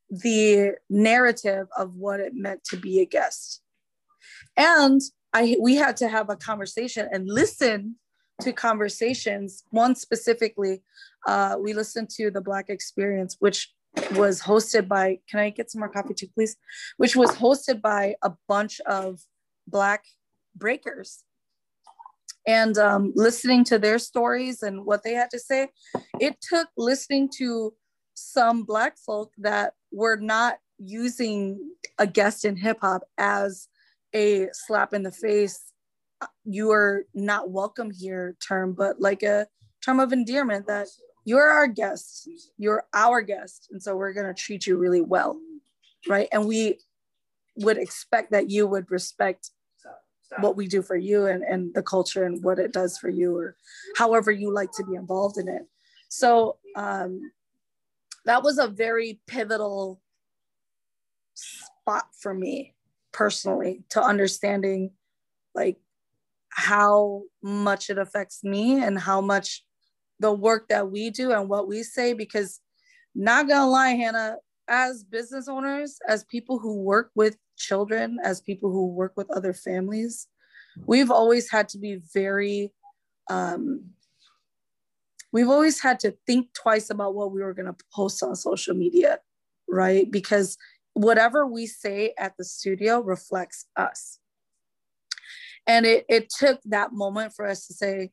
the 0.10 0.71
narrative 0.89 1.67
of 1.77 1.95
what 1.95 2.19
it 2.19 2.34
meant 2.34 2.63
to 2.65 2.77
be 2.77 3.01
a 3.01 3.06
guest. 3.06 3.62
And 4.56 5.01
I 5.34 5.58
we 5.62 5.75
had 5.75 5.97
to 5.97 6.08
have 6.08 6.30
a 6.30 6.36
conversation 6.36 7.08
and 7.12 7.27
listen 7.27 7.95
to 8.41 8.53
conversations. 8.53 9.63
One 9.71 9.95
specifically, 9.95 10.84
uh, 11.27 11.58
we 11.60 11.73
listened 11.73 12.10
to 12.12 12.32
the 12.32 12.41
Black 12.41 12.69
Experience, 12.69 13.36
which 13.39 13.73
was 14.13 14.41
hosted 14.41 14.88
by, 14.88 15.19
can 15.30 15.39
I 15.39 15.49
get 15.49 15.71
some 15.71 15.80
more 15.80 15.89
coffee 15.89 16.13
too, 16.13 16.27
please? 16.34 16.56
Which 16.97 17.15
was 17.15 17.32
hosted 17.32 17.82
by 17.82 18.15
a 18.21 18.32
bunch 18.47 18.80
of 18.82 19.21
Black 19.67 20.06
breakers. 20.58 21.24
And 22.46 22.78
um, 22.78 23.12
listening 23.15 23.65
to 23.65 23.78
their 23.78 24.00
stories 24.00 24.63
and 24.63 24.86
what 24.86 25.04
they 25.04 25.13
had 25.13 25.30
to 25.32 25.39
say 25.39 25.67
it 26.20 26.38
took 26.41 26.70
listening 26.78 27.30
to 27.38 27.74
some 28.13 28.63
black 28.63 28.98
folk 28.98 29.34
that 29.39 29.74
were 29.91 30.15
not 30.15 30.58
using 30.78 31.60
a 31.98 32.08
guest 32.08 32.46
in 32.46 32.56
hip 32.56 32.78
hop 32.80 33.04
as 33.17 33.67
a 34.15 34.48
slap 34.54 34.93
in 34.93 35.04
the 35.04 35.12
face 35.12 35.74
you 36.46 36.72
are 36.72 37.06
not 37.13 37.50
welcome 37.52 37.91
here 37.91 38.36
term 38.39 38.74
but 38.74 39.00
like 39.02 39.24
a 39.24 39.46
term 39.84 40.00
of 40.00 40.13
endearment 40.13 40.67
that 40.67 40.88
you're 41.28 41.50
our 41.50 41.67
guest. 41.67 42.30
You're 42.58 42.86
our 42.93 43.22
guest. 43.22 43.67
And 43.70 43.84
so 43.84 43.98
we're 43.98 44.13
going 44.13 44.34
to 44.34 44.34
treat 44.34 44.65
you 44.65 44.78
really 44.78 45.02
well. 45.02 45.38
Right? 46.08 46.30
And 46.32 46.48
we 46.48 46.80
would 47.58 47.78
expect 47.78 48.32
that 48.32 48.50
you 48.50 48.65
would 48.65 48.89
respect 48.89 49.52
what 50.39 50.55
we 50.55 50.67
do 50.67 50.81
for 50.81 50.95
you 50.95 51.27
and, 51.27 51.43
and 51.43 51.73
the 51.73 51.83
culture 51.83 52.25
and 52.25 52.43
what 52.43 52.59
it 52.59 52.73
does 52.73 52.97
for 52.97 53.09
you 53.09 53.35
or 53.35 53.55
however 53.95 54.31
you 54.31 54.53
like 54.53 54.71
to 54.73 54.83
be 54.85 54.95
involved 54.95 55.37
in 55.37 55.47
it. 55.47 55.63
So 56.09 56.57
um, 56.75 57.31
that 58.25 58.43
was 58.43 58.57
a 58.57 58.67
very 58.67 59.19
pivotal 59.27 60.01
spot 61.33 62.07
for 62.19 62.33
me 62.33 62.73
personally 63.11 63.83
to 63.89 64.01
understanding 64.01 64.91
like 65.55 65.77
how 66.49 67.23
much 67.41 67.89
it 67.89 67.97
affects 67.97 68.43
me 68.43 68.83
and 68.83 68.99
how 68.99 69.21
much 69.21 69.63
the 70.19 70.31
work 70.31 70.67
that 70.69 70.91
we 70.91 71.09
do 71.09 71.31
and 71.31 71.47
what 71.47 71.67
we 71.67 71.83
say 71.83 72.13
because 72.13 72.59
not 73.15 73.47
gonna 73.47 73.69
lie 73.69 73.89
hannah 73.89 74.37
as 74.67 75.03
business 75.03 75.47
owners 75.47 75.99
as 76.07 76.23
people 76.25 76.59
who 76.59 76.81
work 76.81 77.11
with 77.15 77.37
children, 77.58 78.20
as 78.24 78.41
people 78.41 78.72
who 78.72 78.88
work 78.88 79.13
with 79.15 79.30
other 79.32 79.54
families, 79.54 80.28
we've 80.86 81.12
always 81.12 81.50
had 81.50 81.67
to 81.70 81.78
be 81.78 82.00
very, 82.13 82.72
um, 83.30 83.84
we've 85.32 85.50
always 85.50 85.82
had 85.82 86.00
to 86.02 86.15
think 86.26 86.54
twice 86.54 86.89
about 86.89 87.15
what 87.15 87.32
we 87.32 87.41
were 87.41 87.54
going 87.54 87.65
to 87.65 87.76
post 87.93 88.24
on 88.24 88.36
social 88.36 88.76
media, 88.76 89.20
right? 89.67 90.10
Because 90.12 90.58
whatever 90.93 91.46
we 91.46 91.67
say 91.67 92.13
at 92.17 92.34
the 92.38 92.43
studio 92.43 93.02
reflects 93.02 93.65
us. 93.76 94.20
And 95.65 95.86
it, 95.86 96.06
it 96.08 96.30
took 96.30 96.60
that 96.65 96.93
moment 96.93 97.34
for 97.36 97.46
us 97.46 97.67
to 97.67 97.74
say, 97.74 98.12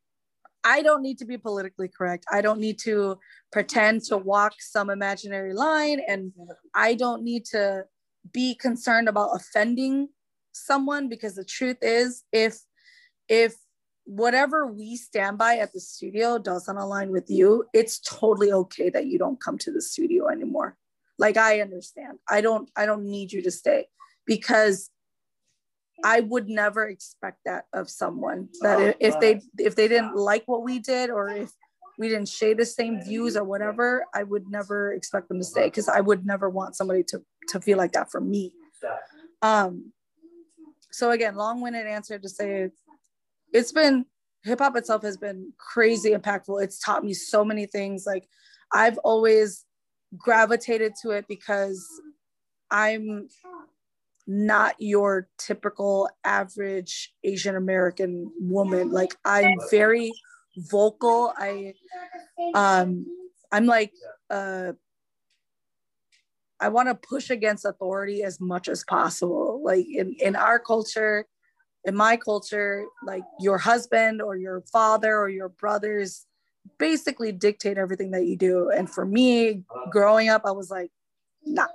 I 0.65 0.83
don't 0.83 1.03
need 1.03 1.19
to 1.19 1.27
be 1.27 1.37
politically 1.37 1.89
correct. 1.89 2.25
I 2.33 2.41
don't 2.41 2.59
need 2.59 2.79
to 2.81 3.19
pretend 3.53 4.03
to 4.05 4.17
walk 4.17 4.55
some 4.61 4.89
imaginary 4.89 5.53
line. 5.53 6.01
And 6.09 6.33
I 6.75 6.95
don't 6.95 7.23
need 7.23 7.45
to 7.47 7.85
be 8.33 8.55
concerned 8.55 9.09
about 9.09 9.31
offending 9.35 10.09
someone 10.53 11.09
because 11.09 11.35
the 11.35 11.45
truth 11.45 11.79
is 11.83 12.25
if 12.33 12.61
if 13.29 13.55
whatever 14.05 14.67
we 14.67 14.97
stand 14.97 15.39
by 15.39 15.57
at 15.57 15.73
the 15.73 15.81
studio 15.81 16.39
doesn't 16.39 16.77
align 16.77 17.11
with 17.11 17.29
you 17.29 17.65
it's 17.73 17.99
totally 18.01 18.53
okay 18.53 18.91
that 18.91 19.07
you 19.07 19.19
don't 19.19 19.41
come 19.41 19.59
to 19.59 19.73
the 19.73 19.81
studio 19.81 20.29
anymore. 20.29 20.77
Like 21.19 21.37
i 21.37 21.61
understand. 21.61 22.19
I 22.29 22.41
don't 22.41 22.71
i 22.77 22.87
don't 22.87 23.05
need 23.05 23.33
you 23.33 23.43
to 23.43 23.51
stay 23.51 23.87
because 24.27 24.91
I 26.03 26.21
would 26.21 26.49
never 26.49 26.87
expect 26.89 27.39
that 27.45 27.67
of 27.73 27.89
someone 27.89 28.49
that 28.63 28.79
oh, 28.79 28.95
if 29.01 29.21
they 29.21 29.41
if 29.59 29.77
they 29.77 29.89
didn't 29.89 30.17
like 30.17 30.43
what 30.47 30.63
we 30.63 30.79
did 30.79 31.11
or 31.11 31.29
if 31.29 31.53
we 31.99 32.09
didn't 32.09 32.29
share 32.29 32.55
the 32.55 32.67
same 32.67 33.03
views 33.03 33.37
or 33.37 33.45
whatever, 33.45 34.05
I 34.13 34.25
would 34.25 34.51
never 34.51 34.93
expect 34.93 35.29
them 35.29 35.39
to 35.39 35.45
stay 35.45 35.67
because 35.67 35.89
I 35.89 36.01
would 36.01 36.27
never 36.27 36.51
want 36.51 36.75
somebody 36.75 37.05
to 37.05 37.23
to 37.49 37.61
feel 37.61 37.79
like 37.79 37.93
that 37.93 38.11
for 38.11 38.21
me. 38.21 38.53
Um, 39.43 39.93
so 40.91 41.11
again, 41.11 41.35
long-winded 41.35 41.87
answer 41.87 42.19
to 42.19 42.29
say 42.29 42.71
it's 43.53 43.73
been 43.73 44.07
hip 44.45 44.59
hop 44.59 44.77
itself 44.77 45.03
has 45.03 45.17
been 45.17 45.53
crazy 45.59 46.11
impactful. 46.11 46.63
It's 46.63 46.79
taught 46.79 47.05
me 47.05 47.15
so 47.15 47.45
many 47.45 47.67
things. 47.67 48.05
Like 48.07 48.29
I've 48.73 48.99
always 48.99 49.65
gravitated 50.17 50.93
to 51.03 51.11
it 51.11 51.27
because 51.29 51.85
I'm 52.71 53.29
not 54.27 54.75
your 54.79 55.29
typical 55.39 56.09
average 56.25 57.13
Asian 57.25 57.57
American 57.57 58.31
woman. 58.41 58.91
Like 58.91 59.15
I'm 59.25 59.55
very 59.71 60.13
vocal. 60.57 61.33
I 61.37 61.75
um 62.55 63.07
I'm 63.53 63.67
like 63.67 63.93
uh 64.31 64.73
I 66.65 66.69
want 66.69 66.89
to 66.89 66.95
push 66.95 67.29
against 67.29 67.67
authority 67.67 68.23
as 68.23 68.41
much 68.41 68.69
as 68.69 68.85
possible. 68.85 69.61
Like 69.63 69.85
in, 69.87 70.17
in 70.19 70.35
our 70.35 70.59
culture, 70.59 71.27
in 71.85 71.95
my 71.95 72.17
culture, 72.17 72.87
like 73.07 73.23
your 73.39 73.59
husband 73.59 74.23
or 74.23 74.35
your 74.35 74.63
father 74.73 75.15
or 75.15 75.29
your 75.29 75.51
brothers 75.51 76.25
basically 76.79 77.33
dictate 77.33 77.77
everything 77.77 78.13
that 78.13 78.25
you 78.25 78.39
do. 78.39 78.71
And 78.71 78.89
for 78.89 79.05
me, 79.05 79.65
growing 79.91 80.31
up, 80.31 80.47
I 80.47 80.53
was 80.53 80.71
like, 80.71 80.91
nah. 81.45 81.67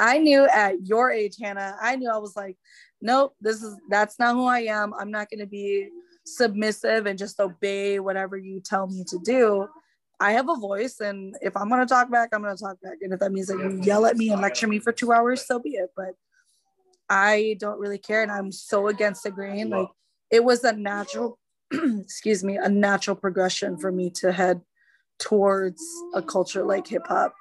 I 0.00 0.18
knew 0.18 0.48
at 0.48 0.84
your 0.84 1.12
age, 1.12 1.36
Hannah, 1.40 1.76
I 1.80 1.94
knew 1.94 2.10
I 2.10 2.18
was 2.18 2.34
like, 2.34 2.56
nope, 3.00 3.36
this 3.40 3.62
is 3.62 3.76
that's 3.88 4.18
not 4.18 4.34
who 4.34 4.46
I 4.46 4.60
am. 4.62 4.94
I'm 4.94 5.12
not 5.12 5.28
gonna 5.30 5.46
be 5.46 5.90
submissive 6.24 7.06
and 7.06 7.16
just 7.16 7.38
obey 7.38 8.00
whatever 8.00 8.36
you 8.36 8.58
tell 8.58 8.88
me 8.88 9.04
to 9.10 9.18
do. 9.24 9.68
I 10.18 10.32
have 10.32 10.48
a 10.48 10.54
voice, 10.56 11.00
and 11.00 11.36
if 11.42 11.56
I'm 11.56 11.68
gonna 11.68 11.86
talk 11.86 12.10
back, 12.10 12.30
I'm 12.32 12.42
gonna 12.42 12.56
talk 12.56 12.80
back. 12.80 12.98
And 13.02 13.12
if 13.12 13.20
that 13.20 13.32
means 13.32 13.48
that 13.48 13.58
you 13.58 13.80
yell 13.82 14.06
at 14.06 14.16
me 14.16 14.30
and 14.30 14.40
lecture 14.40 14.66
me 14.66 14.78
for 14.78 14.92
two 14.92 15.12
hours, 15.12 15.46
so 15.46 15.58
be 15.58 15.70
it. 15.70 15.90
But 15.94 16.14
I 17.08 17.56
don't 17.60 17.78
really 17.78 17.98
care, 17.98 18.22
and 18.22 18.32
I'm 18.32 18.50
so 18.50 18.88
against 18.88 19.24
the 19.24 19.30
grain. 19.30 19.70
Like 19.70 19.88
it 20.30 20.42
was 20.42 20.64
a 20.64 20.72
natural, 20.72 21.38
excuse 21.72 22.42
me, 22.42 22.56
a 22.56 22.68
natural 22.68 23.16
progression 23.16 23.76
for 23.76 23.92
me 23.92 24.10
to 24.16 24.32
head 24.32 24.62
towards 25.18 25.82
a 26.14 26.22
culture 26.22 26.64
like 26.64 26.86
hip 26.86 27.06
hop 27.06 27.34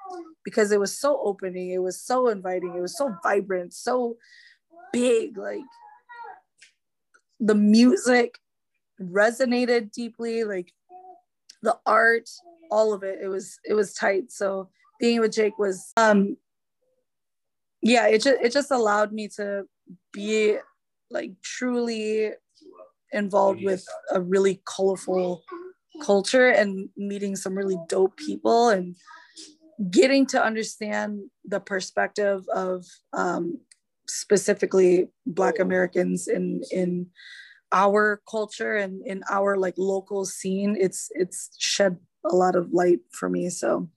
because 0.44 0.72
it 0.72 0.80
was 0.80 0.98
so 0.98 1.20
opening, 1.24 1.72
it 1.72 1.80
was 1.80 2.00
so 2.00 2.28
inviting, 2.28 2.74
it 2.76 2.82
was 2.82 2.98
so 2.98 3.16
vibrant, 3.24 3.74
so 3.74 4.18
big. 4.94 5.38
Like 5.38 5.64
the 7.40 7.56
music 7.56 8.38
resonated 9.02 9.92
deeply, 9.92 10.44
like 10.44 10.72
the 11.62 11.78
art, 11.86 12.30
all 12.72 12.94
of 12.94 13.04
it. 13.04 13.20
It 13.22 13.28
was 13.28 13.60
it 13.64 13.74
was 13.74 13.94
tight. 13.94 14.32
So 14.32 14.70
being 15.00 15.20
with 15.20 15.34
Jake 15.34 15.58
was 15.58 15.92
um 15.98 16.38
yeah, 17.82 18.08
it 18.08 18.22
just 18.24 18.38
it 18.42 18.52
just 18.52 18.72
allowed 18.72 19.12
me 19.12 19.28
to 19.36 19.66
be 20.12 20.58
like 21.12 21.32
truly 21.44 22.32
involved 23.12 23.64
with 23.64 23.86
a 24.12 24.20
really 24.20 24.62
colorful 24.66 25.44
culture 26.04 26.50
and 26.50 26.90
meeting 26.98 27.36
some 27.36 27.56
really 27.56 27.78
dope 27.88 28.18
people 28.18 28.70
and 28.70 28.96
getting 29.90 30.26
to 30.26 30.44
understand 30.44 31.20
the 31.46 31.60
perspective 31.60 32.44
of 32.54 32.86
um, 33.14 33.60
specifically 34.08 35.08
black 35.26 35.58
americans 35.60 36.28
in 36.28 36.62
in 36.72 37.08
our 37.72 38.22
culture 38.30 38.76
and 38.76 39.02
in 39.06 39.24
our 39.32 39.58
like 39.58 39.74
local 39.78 40.26
scene 40.26 40.78
it's 40.80 41.10
it's 41.16 41.50
shed 41.58 41.98
a 42.30 42.36
lot 42.36 42.56
of 42.56 42.74
light 42.74 43.00
for 43.12 43.30
me 43.30 43.50
so 43.50 43.90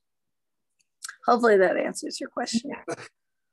hopefully 1.26 1.56
that 1.56 1.76
answers 1.76 2.20
your 2.20 2.30
question 2.30 2.70
Yeah. 2.70 2.94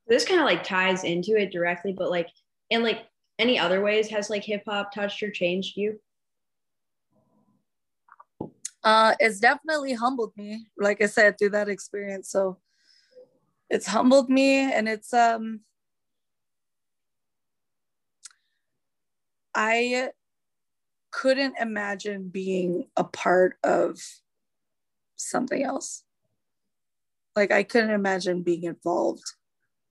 this 0.06 0.24
kind 0.24 0.40
of 0.40 0.46
like 0.46 0.64
ties 0.64 1.04
into 1.04 1.36
it 1.36 1.52
directly 1.52 1.92
but 1.92 2.10
like 2.10 2.28
in 2.70 2.82
like 2.82 3.06
any 3.38 3.58
other 3.58 3.82
ways 3.82 4.08
has 4.08 4.30
like 4.30 4.44
hip 4.44 4.62
hop 4.66 4.92
touched 4.92 5.22
or 5.22 5.30
changed 5.30 5.76
you 5.76 5.98
uh, 8.84 9.16
it's 9.18 9.40
definitely 9.40 9.94
humbled 9.94 10.32
me, 10.36 10.68
like 10.78 11.02
I 11.02 11.06
said, 11.06 11.36
through 11.36 11.50
that 11.50 11.68
experience. 11.68 12.30
So 12.30 12.58
it's 13.68 13.86
humbled 13.86 14.30
me 14.30 14.72
and 14.72 14.88
it's 14.88 15.12
um 15.12 15.60
I 19.56 20.10
couldn't 21.10 21.54
imagine 21.58 22.28
being 22.28 22.86
a 22.96 23.04
part 23.04 23.56
of 23.64 23.98
something 25.16 25.62
else. 25.62 26.04
Like 27.34 27.50
I 27.50 27.62
couldn't 27.62 27.90
imagine 27.90 28.42
being 28.42 28.64
involved 28.64 29.24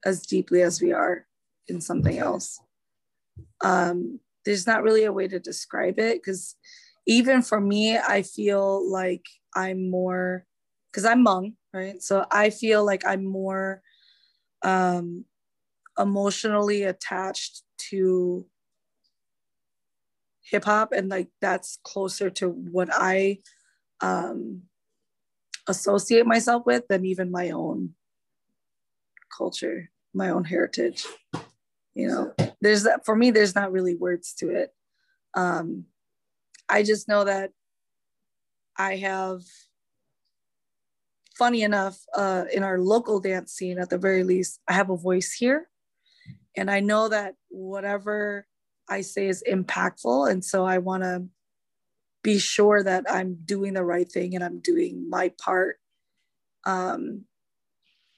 as 0.06 0.26
deeply 0.26 0.62
as 0.62 0.82
we 0.82 0.94
are 0.94 1.26
in 1.68 1.82
something 1.82 2.18
else. 2.18 2.60
Um, 3.62 4.20
there's 4.46 4.68
not 4.68 4.84
really 4.84 5.04
a 5.04 5.14
way 5.14 5.28
to 5.28 5.40
describe 5.40 6.00
it 6.00 6.22
because 6.22 6.56
even 7.08 7.42
for 7.42 7.60
me, 7.60 7.98
I 7.98 8.22
feel 8.22 8.90
like 8.92 9.26
I'm 9.56 9.90
more 9.90 10.46
because 10.92 11.06
I'm 11.06 11.26
Hmong, 11.26 11.56
right? 11.74 12.02
So 12.02 12.26
I 12.32 12.50
feel 12.50 12.86
like 12.86 13.06
I'm 13.06 13.26
more 13.26 13.82
um, 14.64 15.26
emotionally 16.00 16.84
attached 16.84 17.64
to 17.90 18.46
hip 20.42 20.66
hop, 20.66 20.94
and 20.94 21.10
like 21.10 21.30
that's 21.42 21.80
closer 21.84 22.30
to 22.30 22.50
what 22.50 22.90
I 22.92 23.40
um, 24.02 24.64
associate 25.68 26.26
myself 26.26 26.66
with 26.66 26.88
than 26.88 27.06
even 27.06 27.32
my 27.32 27.52
own 27.52 27.96
culture, 29.36 29.90
my 30.14 30.30
own 30.30 30.44
heritage. 30.44 31.06
You 31.94 32.08
know, 32.08 32.34
there's 32.62 32.84
that 32.84 33.06
for 33.06 33.16
me. 33.16 33.32
There's 33.32 33.56
not 33.56 33.72
really 33.72 33.96
words 33.96 34.34
to 34.40 34.50
it. 34.50 34.74
Um, 35.34 35.86
I 36.68 36.84
just 36.84 37.08
know 37.08 37.24
that 37.24 37.52
I 38.78 38.98
have, 38.98 39.42
funny 41.38 41.64
enough, 41.64 41.98
uh, 42.16 42.46
in 42.54 42.64
our 42.64 42.80
local 42.80 43.20
dance 43.20 43.54
scene, 43.54 43.80
at 43.80 43.90
the 43.90 43.98
very 43.98 44.24
least, 44.24 44.60
I 44.68 44.74
have 44.74 44.90
a 44.90 44.98
voice 44.98 45.32
here. 45.32 45.70
And 46.58 46.72
I 46.72 46.80
know 46.80 47.10
that 47.10 47.36
whatever 47.50 48.48
I 48.90 49.02
say 49.02 49.28
is 49.28 49.44
impactful. 49.50 50.30
And 50.32 50.44
so 50.44 50.66
I 50.66 50.78
want 50.80 51.04
to 51.04 51.26
be 52.26 52.40
sure 52.40 52.82
that 52.82 53.06
I'm 53.08 53.36
doing 53.46 53.76
the 53.76 53.84
right 53.84 54.12
thing 54.12 54.34
and 54.34 54.44
I'm 54.44 54.60
doing 54.60 55.08
my 55.08 55.32
part 55.40 55.78
um, 56.66 57.26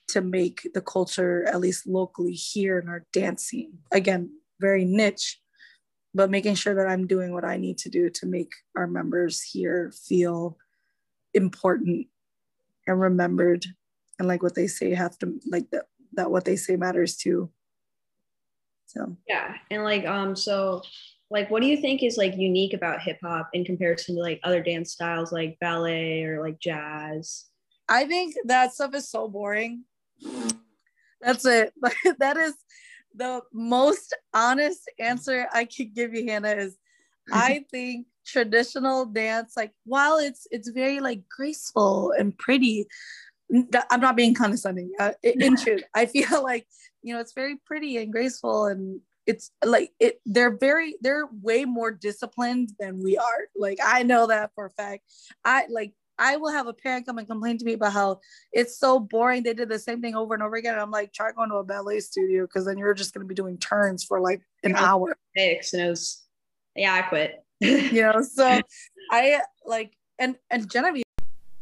to 0.08 0.22
make 0.22 0.66
the 0.74 0.80
culture, 0.80 1.46
at 1.46 1.60
least 1.60 1.86
locally 1.86 2.32
here 2.32 2.80
in 2.80 2.88
our 2.88 3.06
dance 3.12 3.44
scene, 3.44 3.80
again, 3.92 4.30
very 4.62 4.86
niche, 4.86 5.42
but 6.16 6.30
making 6.30 6.56
sure 6.56 6.74
that 6.74 6.88
I'm 6.88 7.06
doing 7.06 7.34
what 7.34 7.44
I 7.44 7.58
need 7.58 7.78
to 7.80 7.90
do 7.90 8.10
to 8.12 8.26
make 8.26 8.54
our 8.78 8.88
members 8.88 9.42
here 9.44 9.92
feel 10.08 10.58
important 11.34 12.08
and 12.88 13.02
remembered. 13.02 13.66
And 14.20 14.28
like 14.30 14.42
what 14.42 14.56
they 14.56 14.68
say 14.68 14.94
have 14.94 15.20
to 15.20 15.38
like 15.46 15.70
that 15.72 15.88
that 16.14 16.32
what 16.32 16.46
they 16.46 16.56
say 16.56 16.78
matters 16.78 17.18
too. 17.18 17.52
So. 18.86 19.18
Yeah, 19.28 19.56
and 19.70 19.84
like 19.84 20.06
um 20.06 20.34
so 20.34 20.82
like 21.30 21.50
what 21.52 21.62
do 21.62 21.68
you 21.68 21.78
think 21.78 22.04
is 22.04 22.18
like 22.18 22.36
unique 22.38 22.74
about 22.74 23.02
hip 23.02 23.18
hop 23.22 23.50
in 23.54 23.66
comparison 23.66 24.16
to 24.16 24.22
like 24.22 24.40
other 24.44 24.62
dance 24.64 24.92
styles 24.92 25.32
like 25.32 25.58
ballet 25.60 26.24
or 26.24 26.42
like 26.42 26.60
jazz? 26.60 27.46
I 27.90 28.06
think 28.06 28.36
that 28.46 28.74
stuff 28.74 28.94
is 28.94 29.10
so 29.10 29.28
boring. 29.28 29.84
That's 31.22 31.46
it. 31.46 31.74
that 32.20 32.38
is 32.38 32.54
the 33.16 33.42
most 33.54 34.16
honest 34.34 34.90
answer 35.00 35.48
I 35.54 35.66
could 35.66 35.94
give 35.96 36.14
you, 36.14 36.26
Hannah, 36.28 36.54
is 36.54 36.78
I 37.32 37.66
think 37.72 38.08
traditional 38.26 39.06
dance, 39.06 39.54
like 39.58 39.72
while 39.86 40.18
it's 40.18 40.48
it's 40.52 40.70
very 40.70 41.00
like 41.00 41.22
graceful 41.30 42.14
and 42.18 42.38
pretty, 42.38 42.88
I'm 43.90 44.02
not 44.02 44.16
being 44.16 44.34
condescending. 44.34 44.92
Uh, 45.00 45.14
in 45.24 45.58
truth, 45.64 45.84
I 45.94 46.06
feel 46.06 46.44
like 46.44 46.68
you 47.02 47.14
know 47.14 47.20
it's 47.20 47.34
very 47.34 47.58
pretty 47.66 47.98
and 47.98 48.12
graceful, 48.12 48.66
and 48.66 49.02
it's 49.28 49.52
like 49.64 49.92
it. 50.00 50.20
They're 50.26 50.58
very 50.58 50.96
they're 51.02 51.28
way 51.44 51.66
more 51.66 51.92
disciplined 51.92 52.72
than 52.80 53.04
we 53.04 53.18
are. 53.18 53.48
Like 53.56 53.78
I 53.84 54.04
know 54.04 54.28
that 54.28 54.52
for 54.56 54.66
a 54.66 54.72
fact. 54.72 55.04
I 55.46 55.66
like 55.70 55.94
I 56.20 56.38
will 56.38 56.52
have 56.52 56.68
a 56.68 56.74
parent 56.74 57.06
come 57.06 57.18
and 57.18 57.28
complain 57.28 57.58
to 57.58 57.66
me 57.66 57.74
about 57.74 57.94
how 57.94 58.20
it's 58.52 58.80
so 58.80 59.00
boring. 59.00 59.44
They 59.44 59.54
did 59.54 59.70
the 59.70 59.80
same 59.80 60.02
thing 60.02 60.16
over 60.16 60.34
and 60.34 60.42
over 60.42 60.56
again. 60.56 60.74
And 60.74 60.82
I'm 60.82 60.92
like, 60.92 61.14
try 61.14 61.32
going 61.32 61.50
to 61.50 61.58
a 61.58 61.64
ballet 61.64 62.00
studio 62.00 62.46
because 62.46 62.66
then 62.66 62.78
you're 62.78 62.94
just 62.94 63.14
going 63.14 63.24
to 63.24 63.28
be 63.28 63.36
doing 63.36 63.58
turns 63.58 64.04
for 64.04 64.20
like 64.20 64.42
an 64.64 64.76
hour. 64.76 65.16
Six 65.38 65.74
and 65.74 65.84
it 65.84 65.90
was, 65.90 66.26
yeah, 66.76 66.94
I 66.94 67.02
quit. 67.04 67.44
you 67.60 68.02
know, 68.02 68.22
so 68.22 68.60
I 69.12 69.42
like, 69.66 69.94
and 70.18 70.38
and 70.50 70.70
Genevieve, 70.70 71.04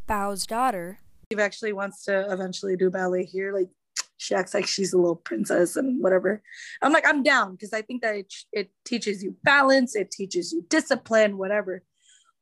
Bao's 0.07 0.45
daughter, 0.45 0.99
actually 1.37 1.73
wants 1.73 2.05
to 2.05 2.31
eventually 2.31 2.77
do 2.77 2.89
ballet 2.89 3.25
here. 3.25 3.53
Like, 3.53 3.69
she 4.17 4.35
acts 4.35 4.53
like 4.53 4.67
she's 4.67 4.93
a 4.93 4.97
little 4.97 5.15
princess 5.15 5.75
and 5.75 6.01
whatever. 6.01 6.41
I'm 6.81 6.93
like, 6.93 7.07
I'm 7.07 7.23
down 7.23 7.53
because 7.53 7.73
I 7.73 7.81
think 7.81 8.01
that 8.01 8.15
it, 8.15 8.33
it 8.51 8.71
teaches 8.85 9.23
you 9.23 9.35
balance, 9.43 9.95
it 9.95 10.11
teaches 10.11 10.53
you 10.53 10.65
discipline, 10.69 11.37
whatever. 11.37 11.83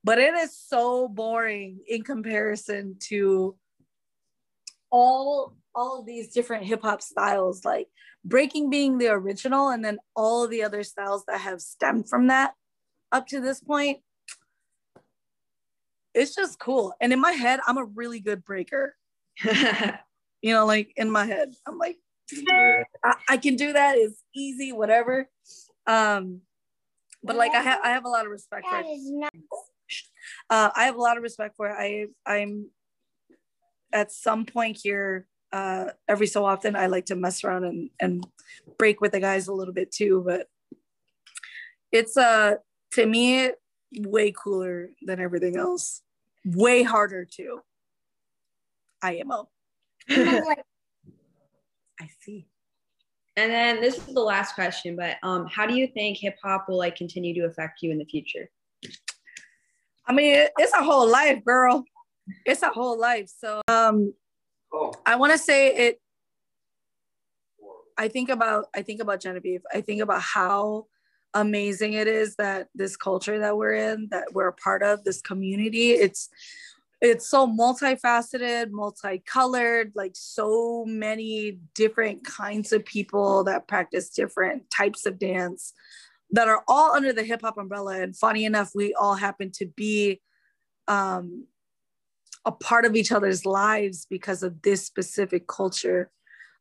But 0.04 0.20
it 0.20 0.34
is 0.36 0.58
so 0.58 1.08
boring 1.08 1.80
in 1.88 2.04
comparison 2.04 2.98
to 3.08 3.56
all 4.92 5.56
all 5.76 6.02
of 6.02 6.06
these 6.06 6.32
different 6.32 6.66
hip 6.66 6.84
hop 6.84 7.02
styles, 7.02 7.66
like 7.66 7.88
breaking 8.24 8.70
being 8.70 8.98
the 8.98 9.08
original, 9.08 9.70
and 9.70 9.84
then 9.84 9.98
all 10.16 10.48
the 10.48 10.64
other 10.64 10.84
styles 10.84 11.24
that 11.28 11.42
have 11.42 11.62
stemmed 11.62 12.08
from 12.08 12.28
that 12.28 12.54
up 13.12 13.28
to 13.28 13.40
this 13.40 13.60
point. 13.60 14.00
It's 16.14 16.36
just 16.36 16.60
cool. 16.60 16.94
And 17.02 17.12
in 17.12 17.20
my 17.20 17.32
head, 17.32 17.60
I'm 17.66 17.78
a 17.78 17.86
really 17.86 18.20
good 18.20 18.44
breaker. 18.44 18.96
you 20.44 20.54
know, 20.54 20.66
like 20.66 20.92
in 20.98 21.10
my 21.10 21.26
head, 21.26 21.56
I'm 21.66 21.80
like, 21.80 21.98
I, 23.04 23.16
I 23.30 23.38
can 23.38 23.56
do 23.56 23.74
that. 23.74 23.98
It's 23.98 24.22
easy, 24.36 24.74
whatever. 24.74 25.30
Um, 25.88 26.42
but 27.24 27.38
like 27.38 27.54
I 27.56 27.62
have 27.62 27.80
I 27.84 27.90
have 27.90 28.04
a 28.04 28.10
lot 28.10 28.26
of 28.26 28.32
respect 28.32 28.68
for 28.70 28.82
it. 28.82 29.32
Uh, 30.50 30.70
I 30.76 30.84
have 30.84 30.96
a 30.96 31.02
lot 31.02 31.16
of 31.16 31.24
respect 31.24 31.56
for 31.56 31.70
it. 31.70 31.76
I 31.80 32.08
I'm 32.30 32.70
at 33.94 34.12
some 34.12 34.46
point 34.46 34.78
here, 34.82 35.28
uh, 35.54 35.92
every 36.10 36.28
so 36.28 36.44
often 36.44 36.76
I 36.76 36.88
like 36.88 37.06
to 37.06 37.16
mess 37.16 37.44
around 37.44 37.64
and 37.64 37.90
and 38.02 38.28
break 38.78 39.00
with 39.00 39.14
the 39.14 39.22
guys 39.22 39.48
a 39.48 39.54
little 39.54 39.74
bit 39.74 39.92
too, 39.92 40.24
but 40.26 40.48
it's 41.94 42.18
uh 42.18 42.56
to 42.94 43.06
me 43.06 43.52
way 43.98 44.32
cooler 44.32 44.90
than 45.06 45.22
everything 45.22 45.56
else. 45.56 46.02
Way 46.46 46.84
harder 46.84 47.24
too. 47.24 47.62
IMO. 49.02 49.50
I 50.10 50.56
see. 52.20 52.48
And 53.36 53.52
then 53.52 53.82
this 53.82 53.98
is 53.98 54.14
the 54.14 54.22
last 54.22 54.54
question, 54.54 54.96
but 54.96 55.18
um, 55.24 55.48
how 55.48 55.66
do 55.66 55.76
you 55.76 55.88
think 55.88 56.18
hip 56.18 56.38
hop 56.44 56.70
will 56.70 56.78
like 56.78 56.96
continue 56.96 57.34
to 57.36 57.48
affect 57.48 57.82
you 57.82 57.92
in 57.92 57.98
the 57.98 58.06
future? 58.06 58.50
I 60.06 60.14
mean, 60.14 60.48
it's 60.58 60.74
a 60.74 60.84
whole 60.84 61.10
life, 61.10 61.44
girl. 61.44 61.84
It's 62.46 62.62
a 62.62 62.70
whole 62.70 63.00
life. 63.00 63.32
So 63.36 63.62
um, 63.68 64.14
I 65.06 65.16
want 65.16 65.32
to 65.32 65.38
say 65.38 65.76
it. 65.76 66.00
I 67.98 68.08
think 68.08 68.30
about 68.30 68.66
I 68.76 68.82
think 68.82 69.02
about 69.02 69.22
Genevieve. 69.22 69.62
I 69.74 69.82
think 69.82 70.02
about 70.02 70.22
how 70.22 70.88
amazing 71.34 71.94
it 71.94 72.08
is 72.08 72.36
that 72.36 72.68
this 72.76 72.96
culture 72.96 73.40
that 73.40 73.58
we're 73.58 73.74
in, 73.74 74.08
that 74.12 74.34
we're 74.34 74.48
a 74.48 74.54
part 74.54 74.84
of, 74.84 75.04
this 75.04 75.22
community. 75.22 75.92
It's 75.92 76.30
it's 77.04 77.28
so 77.28 77.46
multifaceted, 77.46 78.72
multicolored, 78.72 79.92
like 79.94 80.14
so 80.16 80.86
many 80.88 81.60
different 81.76 82.24
kinds 82.24 82.72
of 82.72 82.86
people 82.86 83.44
that 83.44 83.68
practice 83.68 84.10
different 84.10 84.70
types 84.70 85.06
of 85.06 85.20
dance 85.20 85.74
that 86.32 86.48
are 86.48 86.64
all 86.66 86.94
under 86.94 87.12
the 87.12 87.24
hip 87.24 87.42
hop 87.42 87.58
umbrella. 87.58 88.02
And 88.02 88.16
funny 88.16 88.46
enough, 88.46 88.72
we 88.74 88.94
all 88.94 89.16
happen 89.16 89.52
to 89.56 89.66
be 89.66 90.22
um, 90.88 91.46
a 92.46 92.54
part 92.54 92.86
of 92.86 92.96
each 92.96 93.12
other's 93.12 93.46
lives 93.46 94.08
because 94.10 94.42
of 94.42 94.62
this 94.62 94.86
specific 94.86 95.46
culture. 95.46 96.10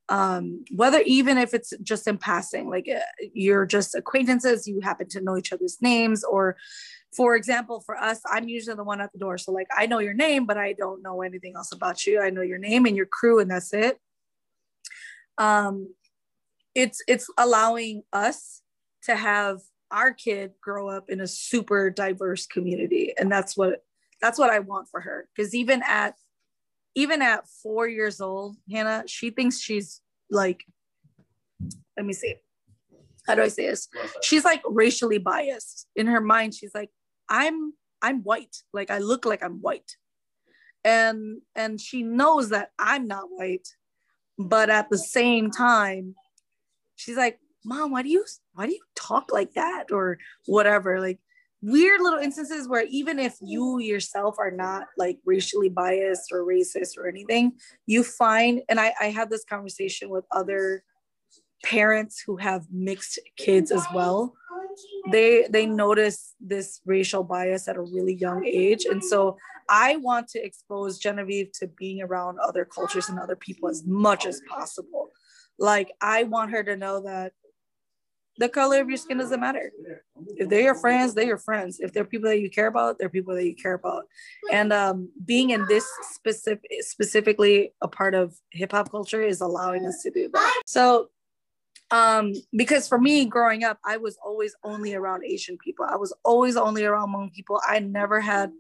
Um, 0.09 0.65
whether 0.75 1.01
even 1.07 1.39
if 1.39 1.55
it's 1.55 1.73
just 1.85 2.09
in 2.09 2.19
passing, 2.19 2.69
like 2.69 2.89
uh, 2.93 2.99
you're 3.33 3.65
just 3.65 3.95
acquaintances, 3.95 4.67
you 4.67 4.81
happen 4.81 5.09
to 5.11 5.21
know 5.21 5.37
each 5.37 5.53
other's 5.53 5.81
names, 5.81 6.25
or 6.25 6.57
for 7.15 7.37
example, 7.37 7.81
for 7.81 7.97
us, 7.97 8.21
I'm 8.31 8.49
usually 8.49 8.77
the 8.77 8.85
one 8.85 9.01
at 9.01 9.13
the 9.13 9.19
door. 9.19 9.37
So 9.39 9.53
like 9.53 9.69
I 9.77 9.87
know 9.87 9.99
your 9.99 10.15
name, 10.15 10.47
but 10.47 10.57
I 10.57 10.73
don't 10.73 11.03
know 11.03 11.23
anything 11.23 11.55
else 11.57 11.73
about 11.73 12.07
you. 12.07 12.21
I 12.21 12.31
know 12.31 12.43
your 12.43 12.59
name 12.59 12.87
and 12.87 12.97
your 12.97 13.07
crew, 13.07 13.39
and 13.39 13.51
that's 13.51 13.73
it. 13.73 13.99
Um, 15.39 15.95
it's 16.75 17.03
it's 17.07 17.29
allowing 17.37 18.03
us 18.13 18.63
to 19.05 19.17
have 19.17 19.61
our 19.91 20.13
kid 20.13 20.53
grow 20.63 20.89
up 20.89 21.11
in 21.11 21.21
a 21.21 21.27
super 21.27 21.91
diverse 21.91 22.47
community, 22.47 23.13
and 23.19 23.31
that's 23.31 23.57
what 23.57 23.85
that's 24.21 24.39
what 24.39 24.51
I 24.51 24.61
want 24.61 24.89
for 24.89 25.01
her. 25.01 25.29
Because 25.35 25.55
even 25.55 25.83
at 25.87 26.15
even 26.95 27.21
at 27.21 27.49
four 27.63 27.89
years 27.89 28.21
old, 28.21 28.57
Hannah, 28.71 29.05
she 29.07 29.31
thinks 29.31 29.61
she's 29.61 30.01
like, 30.31 30.65
let 31.97 32.07
me 32.07 32.13
see. 32.13 32.37
How 33.27 33.35
do 33.35 33.43
I 33.43 33.49
say 33.49 33.69
this? 33.69 33.89
She's 34.23 34.45
like 34.45 34.63
racially 34.67 35.19
biased 35.19 35.87
in 35.95 36.07
her 36.07 36.21
mind. 36.21 36.55
She's 36.55 36.75
like, 36.75 36.91
I'm 37.29 37.75
I'm 38.01 38.23
white. 38.23 38.57
Like 38.73 38.91
I 38.91 38.99
look 38.99 39.25
like 39.25 39.43
I'm 39.43 39.61
white. 39.61 39.97
And 40.85 41.41
and 41.55 41.81
she 41.81 42.03
knows 42.03 42.51
that 42.51 42.71
I'm 42.79 43.07
not 43.07 43.27
white. 43.31 43.69
But 44.39 44.71
at 44.71 44.91
the 44.91 44.99
same 44.99 45.51
time, 45.51 46.15
she's 46.97 47.17
like, 47.17 47.39
"Mom, 47.65 47.93
why 47.93 48.03
do 48.03 48.09
you 48.09 48.25
why 48.55 48.67
do 48.67 48.73
you 48.73 48.83
talk 48.97 49.33
like 49.33 49.55
that 49.55 49.93
or 49.93 50.19
whatever?" 50.47 51.01
Like 51.01 51.21
weird 51.61 52.01
little 52.01 52.19
instances 52.19 52.67
where 52.67 52.85
even 52.91 53.21
if 53.21 53.37
you 53.41 53.79
yourself 53.79 54.37
are 54.39 54.51
not 54.51 54.89
like 54.99 55.19
racially 55.25 55.69
biased 55.69 56.33
or 56.33 56.45
racist 56.45 56.99
or 56.99 57.07
anything, 57.07 57.53
you 57.87 58.03
find 58.03 58.63
and 58.69 58.81
I 58.81 58.93
I 59.01 59.07
had 59.07 59.31
this 59.31 59.45
conversation 59.45 60.09
with 60.11 60.25
other 60.33 60.83
parents 61.65 62.23
who 62.27 62.37
have 62.39 62.67
mixed 62.73 63.21
kids 63.37 63.71
as 63.71 63.87
well 63.95 64.35
they 65.11 65.47
they 65.51 65.67
notice 65.67 66.35
this 66.41 66.81
racial 66.87 67.25
bias 67.25 67.69
at 67.69 67.77
a 67.77 67.83
really 67.83 68.15
young 68.15 68.45
age. 68.45 68.85
And 68.85 69.03
so 69.03 69.37
i 69.69 69.97
want 69.97 70.27
to 70.29 70.45
expose 70.45 70.99
genevieve 70.99 71.53
to 71.53 71.69
being 71.69 72.03
around 72.03 72.39
other 72.41 72.65
cultures 72.65 73.09
and 73.09 73.19
other 73.19 73.37
people 73.37 73.69
as 73.69 73.85
much 73.87 74.27
as 74.27 74.41
possible. 74.49 75.11
Like 75.59 75.93
i 76.01 76.25
want 76.25 76.51
her 76.51 76.63
to 76.63 76.77
know 76.77 77.03
that 77.03 77.33
the 78.39 78.49
color 78.49 78.81
of 78.81 78.89
your 78.89 78.97
skin 78.97 79.19
doesn't 79.19 79.41
matter. 79.41 79.71
If 80.37 80.49
they're 80.49 80.63
your 80.63 80.75
friends 80.75 81.15
they're 81.15 81.27
your 81.27 81.39
friends. 81.39 81.81
If 81.81 81.93
they're 81.93 82.05
people 82.05 82.31
that 82.31 82.41
you 82.41 82.51
care 82.51 82.67
about 82.67 82.99
they're 82.99 83.09
people 83.09 83.35
that 83.35 83.47
you 83.47 83.55
care 83.55 83.75
about. 83.75 84.05
And 84.51 84.73
um, 84.73 85.11
being 85.25 85.51
in 85.51 85.67
this 85.69 85.87
specific 86.13 86.71
specifically 86.81 87.73
a 87.83 87.89
part 87.89 88.15
of 88.15 88.35
hip-hop 88.51 88.91
culture 88.91 89.23
is 89.23 89.41
allowing 89.41 89.87
us 89.87 90.03
to 90.03 90.11
do 90.11 90.29
that. 90.33 90.63
So 90.67 91.09
um, 91.93 92.33
because 92.57 92.89
for 92.89 92.99
me 92.99 93.27
growing 93.27 93.65
up, 93.65 93.79
I 93.85 93.99
was 93.99 94.17
always 94.25 94.57
only 94.65 94.95
around 94.95 95.25
Asian 95.25 95.59
people. 95.59 95.87
I 95.89 95.97
was 95.97 96.13
always 96.25 96.57
only 96.57 96.85
around 96.85 97.11
Hmong 97.11 97.33
people. 97.33 97.61
I 97.69 97.81
never 97.81 98.19
had, 98.19 98.51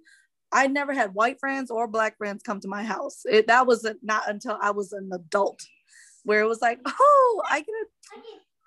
I 0.52 0.66
never 0.66 0.92
had 0.92 1.14
white 1.14 1.40
friends 1.40 1.70
or 1.70 1.88
black 1.88 2.18
friends 2.18 2.42
come 2.42 2.60
to 2.60 2.68
my 2.68 2.84
house. 2.84 3.22
It, 3.24 3.46
that 3.46 3.66
was 3.66 3.88
not 4.02 4.28
until 4.28 4.58
I 4.60 4.70
was 4.70 4.92
an 4.92 5.10
adult, 5.14 5.60
where 6.24 6.42
it 6.42 6.46
was 6.46 6.60
like, 6.60 6.78
oh, 6.86 7.42
I 7.50 7.60
get 7.60 7.74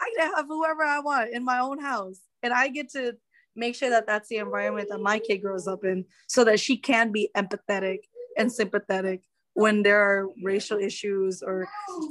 I 0.02 0.12
get 0.18 0.30
to 0.30 0.36
have 0.36 0.48
whoever 0.48 0.84
I 0.84 1.00
want 1.00 1.30
in 1.32 1.46
my 1.46 1.60
own 1.60 1.80
house, 1.80 2.20
and 2.42 2.52
I 2.52 2.70
get 2.70 2.90
to 2.94 3.14
make 3.56 3.76
sure 3.76 3.92
that 3.92 4.08
that's 4.08 4.28
the 4.30 4.38
environment 4.38 4.90
that 4.90 5.00
my 5.00 5.20
kid 5.20 5.38
grows 5.38 5.68
up 5.68 5.86
in, 5.86 6.06
so 6.28 6.44
that 6.44 6.60
she 6.60 6.76
can 6.76 7.12
be 7.12 7.30
empathetic 7.38 8.00
and 8.36 8.52
sympathetic 8.52 9.22
when 9.56 9.84
there 9.84 10.02
are 10.02 10.28
racial 10.44 10.78
issues 10.78 11.42
or 11.42 11.66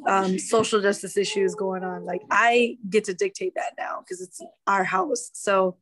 um, 0.09 0.39
social 0.39 0.81
justice 0.81 1.17
issues 1.17 1.55
going 1.55 1.85
on. 1.85 2.07
Like 2.07 2.23
I 2.31 2.79
get 2.89 3.05
to 3.05 3.15
dictate 3.15 3.53
that 3.55 3.75
now 3.79 4.01
because 4.01 4.23
it's 4.23 4.41
our 4.67 4.83
house. 4.83 5.31
So 5.35 5.77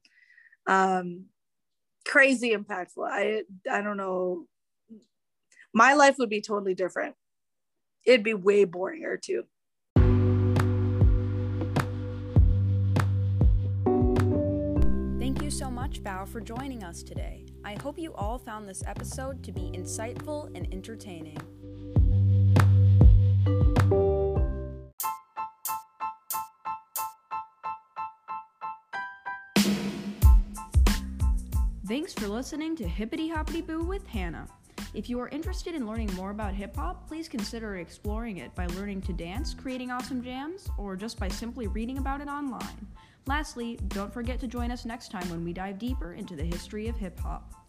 um, 0.67 1.27
crazy 2.05 2.51
impactful. 2.51 3.09
I 3.09 3.43
I 3.71 3.81
don't 3.81 3.97
know. 3.97 4.47
My 5.73 5.95
life 5.95 6.17
would 6.19 6.29
be 6.29 6.41
totally 6.41 6.75
different. 6.75 7.15
It'd 8.05 8.25
be 8.25 8.35
way 8.35 8.67
boringer 8.67 9.21
too. 9.23 9.45
Thank 15.21 15.43
you 15.43 15.51
so 15.51 15.71
much, 15.71 16.03
Bao, 16.03 16.27
for 16.27 16.41
joining 16.41 16.83
us 16.83 17.05
today. 17.05 17.47
I 17.65 17.77
hope 17.81 17.99
you 17.99 18.13
all 18.15 18.39
found 18.39 18.69
this 18.69 18.83
episode 18.87 19.43
to 19.45 19.53
be 19.53 19.71
insightful 19.73 20.55
and 20.57 20.67
entertaining. 20.73 21.39
Thanks 31.87 32.13
for 32.15 32.27
listening 32.27 32.75
to 32.77 32.89
Hippity 32.89 33.29
Hoppity 33.29 33.61
Boo 33.61 33.85
with 33.85 34.07
Hannah. 34.07 34.49
If 34.95 35.09
you 35.09 35.21
are 35.21 35.29
interested 35.29 35.75
in 35.75 35.87
learning 35.87 36.13
more 36.15 36.31
about 36.31 36.55
hip 36.55 36.75
hop, 36.77 37.07
please 37.07 37.29
consider 37.29 37.77
exploring 37.77 38.39
it 38.39 38.55
by 38.55 38.67
learning 38.67 39.03
to 39.03 39.13
dance, 39.13 39.55
creating 39.55 39.91
awesome 39.91 40.23
jams, 40.23 40.69
or 40.79 40.97
just 40.97 41.19
by 41.19 41.29
simply 41.29 41.67
reading 41.69 41.99
about 41.99 42.21
it 42.21 42.29
online. 42.29 42.87
Lastly, 43.27 43.79
don't 43.89 44.13
forget 44.13 44.41
to 44.41 44.49
join 44.49 44.71
us 44.71 44.85
next 44.85 45.11
time 45.11 45.29
when 45.31 45.45
we 45.45 45.53
dive 45.53 45.79
deeper 45.79 46.15
into 46.15 46.35
the 46.35 46.45
history 46.45 46.89
of 46.89 46.97
hip 46.97 47.19
hop. 47.21 47.62